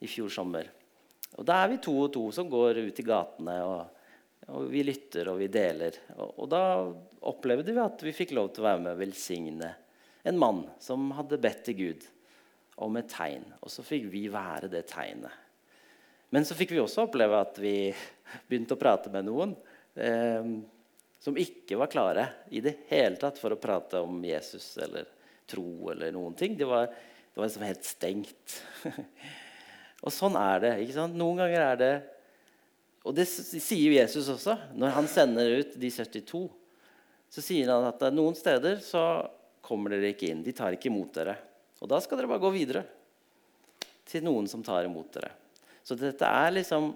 i 0.03 0.09
fjor 0.09 0.31
sommer. 0.31 0.69
Og 1.37 1.45
Da 1.45 1.61
er 1.63 1.73
vi 1.73 1.81
to 1.83 1.93
og 2.05 2.11
to 2.15 2.27
som 2.33 2.49
går 2.49 2.79
ut 2.87 3.01
i 3.01 3.05
gatene, 3.05 3.57
og, 3.67 4.05
og 4.53 4.69
vi 4.71 4.83
lytter 4.87 5.31
og 5.31 5.41
vi 5.41 5.49
deler. 5.51 5.99
Og, 6.15 6.29
og, 6.37 6.45
da 6.53 6.61
opplevde 7.27 7.73
vi 7.75 7.83
at 7.83 8.05
vi 8.05 8.15
fikk 8.15 8.35
lov 8.37 8.53
til 8.53 8.63
å 8.63 8.69
være 8.69 8.83
med 8.85 8.93
og 8.95 9.01
velsigne 9.03 9.73
en 10.27 10.39
mann 10.39 10.63
som 10.83 11.11
hadde 11.15 11.39
bedt 11.41 11.65
til 11.67 11.77
Gud 11.81 12.07
om 12.83 12.97
et 12.99 13.09
tegn. 13.11 13.45
Og 13.61 13.71
så 13.73 13.83
fikk 13.85 14.07
vi 14.11 14.27
være 14.31 14.71
det 14.71 14.85
tegnet. 14.91 15.46
Men 16.29 16.45
så 16.45 16.55
fikk 16.57 16.73
vi 16.75 16.81
også 16.81 17.05
oppleve 17.07 17.39
at 17.39 17.59
vi 17.61 17.75
begynte 18.49 18.75
å 18.75 18.81
prate 18.81 19.11
med 19.13 19.27
noen 19.27 19.53
eh, 19.95 20.49
som 21.23 21.39
ikke 21.39 21.79
var 21.79 21.91
klare 21.91 22.25
i 22.53 22.61
det 22.63 22.75
hele 22.91 23.17
tatt 23.19 23.39
for 23.41 23.53
å 23.53 23.61
prate 23.61 24.01
om 24.03 24.19
Jesus 24.25 24.75
eller 24.83 25.07
tro 25.47 25.89
eller 25.93 26.11
noen 26.15 26.35
ting. 26.37 26.57
Det 26.59 26.67
var, 26.67 26.91
det 26.91 27.39
var 27.39 27.47
liksom 27.47 27.65
helt 27.67 27.87
stengt. 27.87 28.59
og 30.03 30.13
sånn 30.13 30.37
er 30.39 30.63
det. 30.63 30.73
ikke 30.83 30.97
sant? 30.99 31.17
Noen 31.17 31.41
ganger 31.43 31.65
er 31.71 31.81
det 31.81 31.95
Og 33.07 33.15
det 33.15 33.23
sier 33.29 33.93
Jesus 33.95 34.27
også. 34.33 34.57
Når 34.75 34.95
han 34.97 35.05
sender 35.07 35.61
ut 35.61 35.75
de 35.79 35.91
72, 35.95 36.43
så 37.31 37.43
sier 37.43 37.69
han 37.71 37.87
at 37.87 38.01
noen 38.11 38.35
steder 38.35 38.81
så 38.83 39.03
kommer 39.63 39.95
dere 39.95 40.11
ikke 40.11 40.27
inn. 40.31 40.43
De 40.43 40.51
tar 40.55 40.75
ikke 40.75 40.91
imot 40.91 41.15
dere. 41.15 41.37
Og 41.79 41.87
da 41.87 42.01
skal 42.03 42.19
dere 42.19 42.31
bare 42.31 42.43
gå 42.43 42.51
videre 42.51 42.83
til 44.07 44.23
noen 44.27 44.47
som 44.51 44.63
tar 44.63 44.87
imot 44.87 45.15
dere. 45.15 45.31
Så 45.87 45.95
dette 45.95 46.27
er 46.27 46.51
liksom 46.51 46.89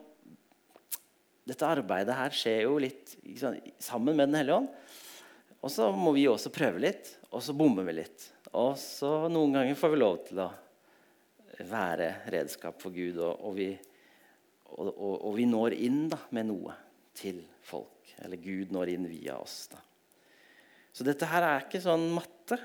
Dette 1.48 1.68
arbeidet 1.68 2.16
her 2.16 2.34
skjer 2.36 2.66
jo 2.66 2.76
litt 2.80 3.16
liksom, 3.24 3.56
sammen 3.82 4.18
med 4.18 4.30
Den 4.30 4.38
hellige 4.42 4.58
ånd. 4.62 4.68
Og 5.62 5.72
så 5.74 5.88
må 5.94 6.14
vi 6.16 6.28
også 6.30 6.52
prøve 6.54 6.82
litt, 6.82 7.10
og 7.30 7.42
så 7.44 7.54
bommer 7.58 7.86
vi 7.88 7.96
litt. 7.98 8.28
Og 8.58 8.76
så 8.80 9.30
noen 9.30 9.56
ganger 9.58 9.78
får 9.78 9.92
vi 9.94 10.00
lov 10.00 10.16
til 10.28 10.42
å 10.42 10.48
være 11.70 12.08
redskap 12.34 12.82
for 12.82 12.94
Gud, 12.94 13.20
og, 13.22 13.42
og, 13.46 13.58
vi, 13.58 13.68
og, 14.78 14.90
og 14.94 15.36
vi, 15.38 15.46
når 15.50 15.76
inn 15.78 16.04
da, 16.12 16.18
med 16.34 16.50
noe 16.50 16.76
til 17.18 17.44
folk. 17.66 18.14
Eller 18.22 18.42
Gud 18.42 18.74
når 18.74 18.94
inn 18.96 19.10
via 19.10 19.38
oss. 19.42 19.64
Da. 19.74 19.82
Så 20.94 21.06
dette 21.08 21.30
her 21.30 21.46
er 21.46 21.66
ikke 21.66 21.84
sånn 21.84 22.08
matte, 22.16 22.58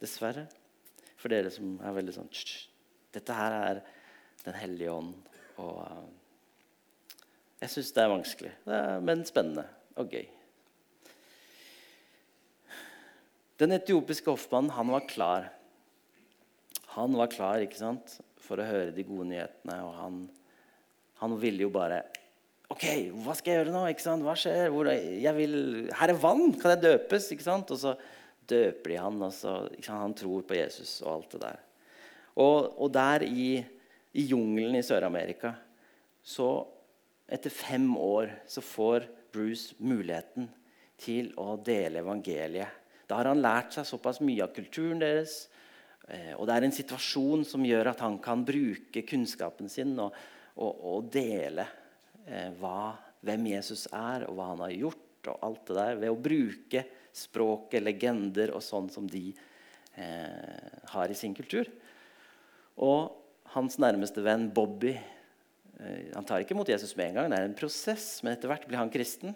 dessverre. 0.00 0.46
For 1.16 1.32
dere 1.32 1.52
som 1.52 1.78
er 1.80 1.96
veldig 1.96 2.12
sånn 2.12 2.28
Dette 3.16 3.32
her 3.32 3.54
er 3.56 3.78
Den 4.44 4.56
hellige 4.60 4.92
ånd 4.92 5.35
og 5.62 5.82
uh, 5.82 6.06
jeg 7.62 7.72
syns 7.72 7.92
det 7.96 8.02
er 8.02 8.12
vanskelig, 8.12 8.50
men 9.00 9.22
spennende 9.24 9.64
og 9.96 10.10
gøy. 10.12 10.26
Den 13.56 13.72
etiopiske 13.72 14.28
hoffmannen 14.28 14.74
han 14.76 14.90
var 14.92 15.06
klar. 15.08 15.46
Han 16.98 17.16
var 17.16 17.32
klar 17.32 17.62
ikke 17.64 17.78
sant, 17.78 18.18
for 18.44 18.60
å 18.60 18.66
høre 18.68 18.92
de 18.92 19.04
gode 19.08 19.30
nyhetene. 19.30 19.78
og 19.86 19.94
Han, 19.96 20.18
han 21.22 21.36
ville 21.40 21.64
jo 21.64 21.72
bare 21.72 22.02
OK, 22.66 22.84
hva 23.22 23.34
skal 23.38 23.52
jeg 23.52 23.60
gjøre 23.60 23.72
nå? 23.72 23.84
ikke 23.92 24.02
sant? 24.02 24.24
Hva 24.26 24.34
skjer? 24.38 24.72
Hvor, 24.74 24.88
vil, 25.38 25.56
her 25.94 26.12
er 26.12 26.18
vann! 26.18 26.50
Kan 26.58 26.74
jeg 26.74 26.82
døpes? 26.82 27.30
ikke 27.32 27.46
sant? 27.46 27.70
Og 27.70 27.78
så 27.78 27.94
døper 28.50 28.92
de 28.92 28.98
han, 28.98 29.20
og 29.22 29.32
så, 29.34 29.54
han 29.86 30.14
tror 30.18 30.42
på 30.46 30.58
Jesus 30.58 30.98
og 31.04 31.12
alt 31.12 31.36
det 31.36 31.42
der. 31.44 31.60
Og, 32.42 32.72
og 32.82 32.90
der 32.92 33.24
i, 33.26 33.48
i 34.16 34.24
jungelen 34.30 34.78
i 34.78 34.84
Sør-Amerika 34.84 35.52
så 36.26 36.48
etter 37.28 37.52
fem 37.52 37.88
år 37.98 38.32
så 38.48 38.62
får 38.64 39.06
Bruce 39.34 39.76
muligheten 39.82 40.48
til 41.00 41.32
å 41.38 41.56
dele 41.60 42.00
evangeliet. 42.00 42.84
Da 43.06 43.20
har 43.20 43.30
han 43.30 43.42
lært 43.42 43.76
seg 43.76 43.86
såpass 43.86 44.22
mye 44.24 44.46
av 44.46 44.54
kulturen 44.56 45.02
deres. 45.02 45.46
Eh, 46.08 46.32
og 46.34 46.46
det 46.48 46.56
er 46.56 46.66
en 46.66 46.74
situasjon 46.74 47.44
som 47.46 47.66
gjør 47.66 47.92
at 47.92 48.02
han 48.02 48.16
kan 48.22 48.44
bruke 48.46 49.04
kunnskapen 49.06 49.68
sin 49.70 49.92
og, 50.02 50.14
og, 50.56 50.80
og 50.94 51.10
dele 51.12 51.66
eh, 52.24 52.48
hva, 52.58 52.94
hvem 53.26 53.50
Jesus 53.52 53.86
er, 53.92 54.26
og 54.26 54.38
hva 54.38 54.48
han 54.54 54.64
har 54.64 54.74
gjort. 54.74 55.04
og 55.26 55.44
alt 55.46 55.62
det 55.68 55.76
der, 55.76 56.00
Ved 56.00 56.14
å 56.14 56.22
bruke 56.22 56.84
språket, 57.16 57.82
legender 57.82 58.54
og 58.54 58.64
sånn 58.64 58.88
som 58.92 59.06
de 59.10 59.28
eh, 59.98 60.82
har 60.94 61.12
i 61.12 61.18
sin 61.18 61.34
kultur. 61.36 61.68
Og 62.86 63.25
hans 63.56 63.80
nærmeste 63.82 64.22
venn 64.24 64.50
Bobby 64.54 64.94
Eh, 65.80 66.12
han 66.14 66.24
tar 66.24 66.40
ikke 66.40 66.54
imot 66.56 66.70
Jesus 66.72 66.94
med 66.96 67.10
en 67.10 67.20
gang. 67.20 67.30
Det 67.30 67.40
er 67.40 67.50
en 67.50 67.58
prosess, 67.58 68.08
men 68.24 68.34
etter 68.34 68.50
hvert 68.50 68.66
blir 68.68 68.80
han 68.80 68.92
kristen. 68.92 69.34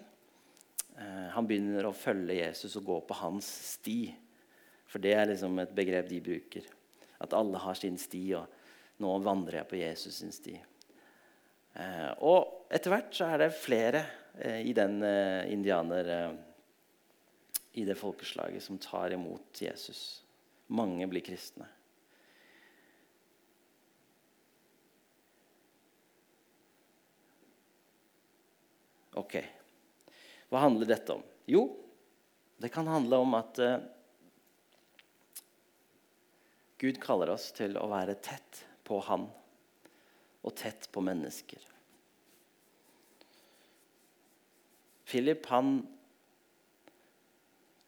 Eh, 0.97 1.27
han 1.35 1.47
begynner 1.47 1.87
å 1.87 1.95
følge 1.95 2.39
Jesus 2.39 2.77
og 2.79 2.87
gå 2.87 2.99
på 3.09 3.19
hans 3.21 3.47
sti. 3.75 3.99
For 4.89 5.03
det 5.03 5.13
er 5.15 5.29
liksom 5.29 5.59
et 5.61 5.75
begrep 5.75 6.09
de 6.09 6.21
bruker. 6.23 6.65
At 7.21 7.35
alle 7.37 7.61
har 7.61 7.77
sin 7.77 7.99
sti, 8.01 8.23
og 8.39 9.01
nå 9.01 9.11
vandrer 9.23 9.61
jeg 9.61 9.69
på 9.69 9.81
Jesus 9.81 10.21
sin 10.21 10.33
sti. 10.35 10.55
Eh, 11.77 12.09
og 12.25 12.71
etter 12.73 12.95
hvert 12.95 13.13
så 13.15 13.29
er 13.29 13.45
det 13.45 13.53
flere 13.55 14.05
i 14.63 14.71
den 14.71 15.03
indianer 15.51 16.07
I 17.75 17.83
det 17.83 17.97
folkeslaget 17.99 18.63
som 18.63 18.77
tar 18.79 19.11
imot 19.11 19.59
Jesus. 19.59 20.23
Mange 20.71 21.03
blir 21.11 21.19
kristne. 21.19 21.67
Ok, 29.19 29.35
hva 30.51 30.61
handler 30.63 30.87
dette 30.87 31.17
om? 31.17 31.23
Jo, 31.51 31.65
det 32.61 32.69
kan 32.71 32.87
handle 32.87 33.19
om 33.19 33.35
at 33.35 33.59
uh, 33.59 33.81
Gud 36.79 36.99
kaller 37.01 37.33
oss 37.33 37.49
til 37.57 37.75
å 37.77 37.89
være 37.91 38.15
tett 38.23 38.63
på 38.87 39.01
Han 39.09 39.27
og 40.41 40.55
tett 40.57 40.87
på 40.91 41.03
mennesker. 41.05 41.61
Philip 45.05 45.45
han 45.51 45.75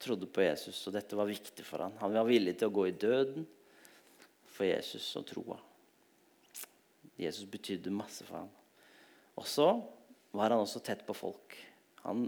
trodde 0.03 0.27
på 0.27 0.43
Jesus, 0.43 0.81
og 0.87 0.93
dette 0.93 1.15
var 1.15 1.29
viktig 1.29 1.63
for 1.65 1.85
han. 1.85 1.95
Han 2.01 2.13
var 2.13 2.27
villig 2.27 2.57
til 2.59 2.67
å 2.67 2.75
gå 2.75 2.89
i 2.89 2.97
døden 2.99 3.45
for 4.51 4.67
Jesus 4.67 5.07
og 5.17 5.25
troa. 5.29 5.57
Jesus 7.17 7.47
betydde 7.49 7.93
masse 7.95 8.27
for 8.27 8.41
ham. 8.43 8.51
Og 9.39 9.47
så 9.47 9.69
var 10.33 10.49
han 10.49 10.63
også 10.63 10.81
tett 10.81 11.05
på 11.05 11.13
folk. 11.13 11.55
Han 12.03 12.25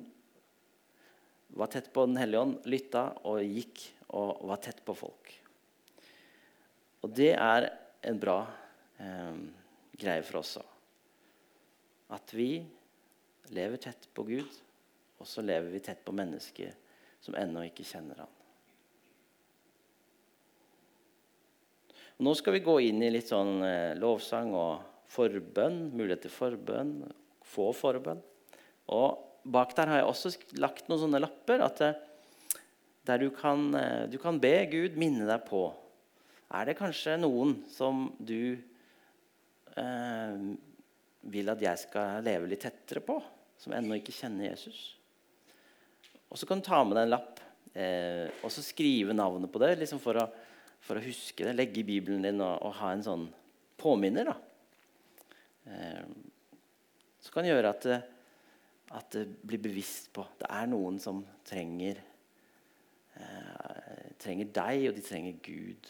var 1.57 1.71
tett 1.73 1.91
på 1.93 2.05
Den 2.05 2.19
hellige 2.19 2.41
ånd, 2.41 2.59
lytta 2.69 3.07
og 3.25 3.41
gikk 3.41 3.81
og 4.13 4.45
var 4.45 4.61
tett 4.61 4.83
på 4.85 4.93
folk. 4.97 5.33
Og 7.01 7.11
det 7.17 7.33
er 7.33 7.69
en 8.05 8.21
bra 8.21 8.39
eh, 9.01 9.41
greie 9.97 10.23
for 10.25 10.41
oss 10.41 10.55
òg. 10.61 10.71
At 12.13 12.33
vi 12.37 12.49
lever 13.55 13.81
tett 13.81 14.07
på 14.13 14.25
Gud, 14.27 14.61
og 15.17 15.29
så 15.29 15.41
lever 15.41 15.71
vi 15.73 15.81
tett 15.81 16.05
på 16.05 16.13
mennesker 16.13 16.73
som 17.25 17.37
ennå 17.39 17.65
ikke 17.65 17.87
kjenner 17.87 18.21
Han. 18.21 18.33
Og 22.15 22.25
nå 22.29 22.33
skal 22.37 22.55
vi 22.55 22.63
gå 22.63 22.77
inn 22.85 23.01
i 23.03 23.11
litt 23.11 23.33
sånn 23.33 23.57
eh, 23.65 23.97
lovsang 23.97 24.53
og 24.55 25.09
forbønn, 25.09 25.87
mulighet 25.97 26.27
til 26.27 26.33
forbønn 26.33 26.99
få 27.55 27.71
forbønn. 27.75 28.21
Og 28.93 29.21
bak 29.45 29.73
der 29.77 29.91
har 29.91 30.01
jeg 30.01 30.09
også 30.09 30.33
lagt 30.61 30.89
noen 30.89 31.05
sånne 31.05 31.21
lapper 31.23 31.63
at, 31.65 31.81
eh, 31.85 32.61
der 33.05 33.21
du 33.21 33.29
kan, 33.33 33.73
eh, 33.75 34.05
du 34.09 34.17
kan, 34.21 34.39
be 34.41 34.65
Gud 34.71 34.97
minne 34.97 35.27
deg 35.29 35.45
på. 35.47 35.67
Er 36.53 36.65
det 36.65 36.77
kanskje 36.77 37.17
noen 37.21 37.57
som 37.71 38.07
du 38.19 38.57
eh, 39.77 40.35
vil 41.25 41.49
at 41.49 41.61
jeg 41.61 41.83
skal 41.87 42.25
leve 42.25 42.49
litt 42.49 42.65
tettere 42.65 43.01
på, 43.05 43.19
som 43.57 43.73
ennå 43.73 43.99
ikke 43.99 44.15
kjenner 44.15 44.51
Jesus? 44.51 44.95
Og 46.29 46.39
så 46.39 46.47
kan 46.49 46.61
du 46.61 46.67
ta 46.67 46.83
med 46.83 46.97
deg 46.97 47.05
en 47.05 47.15
lapp 47.15 47.39
eh, 47.75 48.27
og 48.43 48.51
så 48.53 48.63
skrive 48.65 49.13
navnet 49.15 49.51
på 49.51 49.61
det 49.61 49.75
liksom 49.81 50.01
for, 50.03 50.17
å, 50.19 50.25
for, 50.81 50.97
å, 50.97 51.05
huske 51.05 51.45
det. 51.45 51.55
Legge 51.57 51.81
i 51.81 51.87
Bibelen 51.87 52.25
din 52.25 52.41
og, 52.41 52.57
og 52.65 52.77
ha 52.81 52.93
en 52.95 53.05
sånn 53.05 53.27
påminner. 53.79 54.31
da. 54.31 54.35
Eh, 55.69 56.24
som 57.25 57.33
kan 57.33 57.47
gjøre 57.47 57.71
at, 57.73 57.87
At 58.95 59.15
det 59.15 59.25
blir 59.41 59.59
bevisst 59.59 60.11
på 60.13 60.23
Det 60.37 60.45
er 60.45 60.67
noen 60.69 60.99
som 61.01 61.23
trenger 61.47 61.97
eh, 63.17 64.11
trenger 64.21 64.51
deg, 64.53 64.87
og 64.89 64.95
de 64.97 65.03
trenger 65.05 65.41
Gud. 65.43 65.89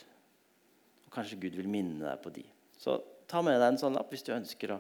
Og 1.05 1.13
kanskje 1.13 1.39
Gud 1.39 1.57
vil 1.59 1.69
minne 1.71 2.03
deg 2.03 2.23
på 2.23 2.33
de. 2.35 2.45
Så 2.79 2.97
ta 3.29 3.41
med 3.45 3.59
deg 3.59 3.73
en 3.73 3.81
sånn 3.81 3.95
lapp 3.97 4.11
hvis 4.13 4.25
du 4.25 4.33
ønsker 4.35 4.75
å, 4.75 4.79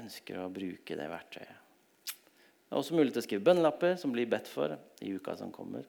ønsker 0.00 0.40
å 0.40 0.50
bruke 0.52 0.96
det 0.98 1.08
verktøyet. 1.10 1.58
Det 2.06 2.72
er 2.72 2.80
også 2.80 2.96
mulig 2.96 3.12
å 3.12 3.24
skrive 3.24 3.44
bønnelapper 3.44 3.98
som 4.00 4.14
blir 4.14 4.30
bedt 4.32 4.48
for 4.48 4.72
i 5.04 5.12
uka 5.12 5.34
som 5.36 5.52
kommer. 5.52 5.84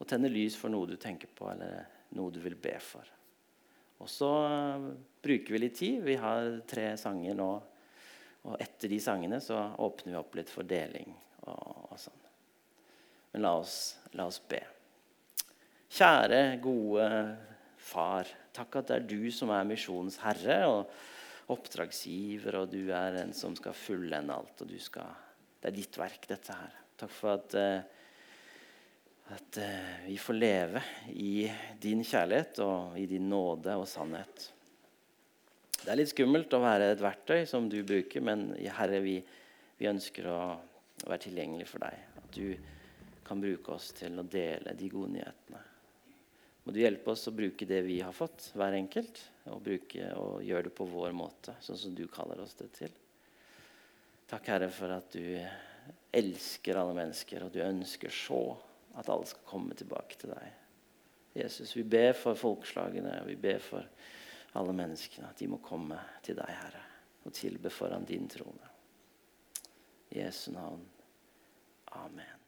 Og 0.00 0.08
tenne 0.10 0.30
lys 0.32 0.56
for 0.58 0.72
noe 0.72 0.88
du 0.88 0.96
tenker 0.98 1.30
på, 1.36 1.46
eller 1.52 1.84
noe 2.18 2.32
du 2.34 2.40
vil 2.42 2.56
be 2.58 2.72
for. 2.82 3.06
Og 4.00 4.08
så 4.10 4.30
uh, 4.48 4.88
bruker 5.22 5.54
vi 5.54 5.60
litt 5.60 5.76
tid. 5.78 6.00
Vi 6.02 6.16
har 6.18 6.56
tre 6.66 6.88
sanger 6.98 7.36
nå. 7.38 7.50
Og 8.48 8.56
etter 8.62 8.88
de 8.88 9.00
sangene 9.02 9.40
så 9.44 9.58
åpner 9.78 10.14
vi 10.14 10.20
opp 10.20 10.36
litt 10.38 10.50
for 10.52 10.66
deling 10.66 11.10
og, 11.44 11.90
og 11.92 11.96
sånn. 12.00 12.26
Men 13.32 13.44
la 13.44 13.54
oss, 13.60 13.78
la 14.16 14.26
oss 14.26 14.40
be. 14.50 14.60
Kjære, 15.90 16.42
gode 16.62 17.06
far. 17.80 18.28
Takk 18.54 18.80
at 18.80 18.90
det 18.90 18.96
er 18.96 19.08
du 19.10 19.30
som 19.34 19.52
er 19.54 19.68
misjonens 19.68 20.18
herre 20.24 20.60
og 20.70 21.50
oppdragsgiver, 21.50 22.60
og 22.60 22.70
du 22.72 22.92
er 22.94 23.20
en 23.22 23.32
som 23.34 23.56
skal 23.58 23.76
fullende 23.76 24.34
alt. 24.34 24.62
og 24.62 24.74
skal, 24.82 25.10
Det 25.60 25.70
er 25.70 25.76
ditt 25.76 25.98
verk, 25.98 26.28
dette 26.30 26.54
her. 26.54 26.76
Takk 27.00 27.12
for 27.14 27.34
at, 27.34 27.56
uh, 27.58 29.34
at 29.34 29.60
uh, 29.62 30.06
vi 30.06 30.16
får 30.20 30.38
leve 30.38 30.82
i 31.10 31.50
din 31.82 32.04
kjærlighet 32.06 32.62
og 32.66 32.98
i 32.98 33.06
din 33.10 33.28
nåde 33.30 33.76
og 33.78 33.88
sannhet. 33.88 34.50
Det 35.80 35.88
er 35.88 35.96
litt 35.96 36.12
skummelt 36.12 36.52
å 36.52 36.60
være 36.60 36.90
et 36.92 37.02
verktøy 37.02 37.46
som 37.48 37.68
du 37.72 37.78
bruker, 37.86 38.20
men 38.24 38.50
Herre, 38.76 39.00
vi, 39.00 39.16
vi 39.78 39.88
ønsker 39.88 40.28
å 40.28 40.40
være 41.06 41.24
tilgjengelig 41.24 41.68
for 41.70 41.84
deg. 41.86 42.04
At 42.20 42.36
du 42.36 42.54
kan 43.24 43.40
bruke 43.40 43.76
oss 43.76 43.92
til 43.96 44.20
å 44.20 44.26
dele 44.28 44.74
de 44.76 44.90
gode 44.92 45.14
nyhetene. 45.14 45.62
Må 46.64 46.74
du 46.76 46.82
hjelpe 46.82 47.14
oss 47.14 47.24
å 47.30 47.32
bruke 47.32 47.66
det 47.66 47.80
vi 47.86 48.00
har 48.04 48.12
fått, 48.12 48.50
hver 48.58 48.76
enkelt, 48.76 49.22
og, 49.48 49.62
bruke, 49.64 50.10
og 50.20 50.44
gjøre 50.44 50.68
det 50.68 50.74
på 50.76 50.88
vår 50.90 51.16
måte, 51.16 51.56
sånn 51.64 51.78
som 51.80 51.94
du 51.96 52.04
kaller 52.12 52.42
oss 52.44 52.52
det 52.58 52.68
til. 52.76 52.92
Takk, 54.30 54.50
Herre, 54.52 54.68
for 54.70 54.92
at 54.94 55.16
du 55.16 55.24
elsker 56.14 56.76
alle 56.76 56.94
mennesker, 56.98 57.46
og 57.46 57.54
du 57.54 57.62
ønsker 57.64 58.12
så 58.12 58.42
at 59.00 59.08
alle 59.08 59.26
skal 59.30 59.48
komme 59.48 59.74
tilbake 59.78 60.20
til 60.20 60.34
deg. 60.34 60.56
Jesus, 61.40 61.72
vi 61.78 61.86
ber 61.86 62.12
for 62.18 62.38
folkeslagene, 62.38 63.22
vi 63.26 63.38
ber 63.40 63.62
for 63.62 63.86
alle 64.58 64.74
menneskene, 64.74 65.30
at 65.30 65.38
de 65.38 65.48
må 65.50 65.60
komme 65.62 65.98
til 66.24 66.38
deg, 66.38 66.50
Herre, 66.50 66.82
og 67.24 67.34
tilbe 67.36 67.70
foran 67.70 68.08
din 68.08 68.28
trone. 68.30 68.74
I 70.10 70.24
Jesu 70.24 70.50
navn. 70.52 70.82
Amen. 72.00 72.39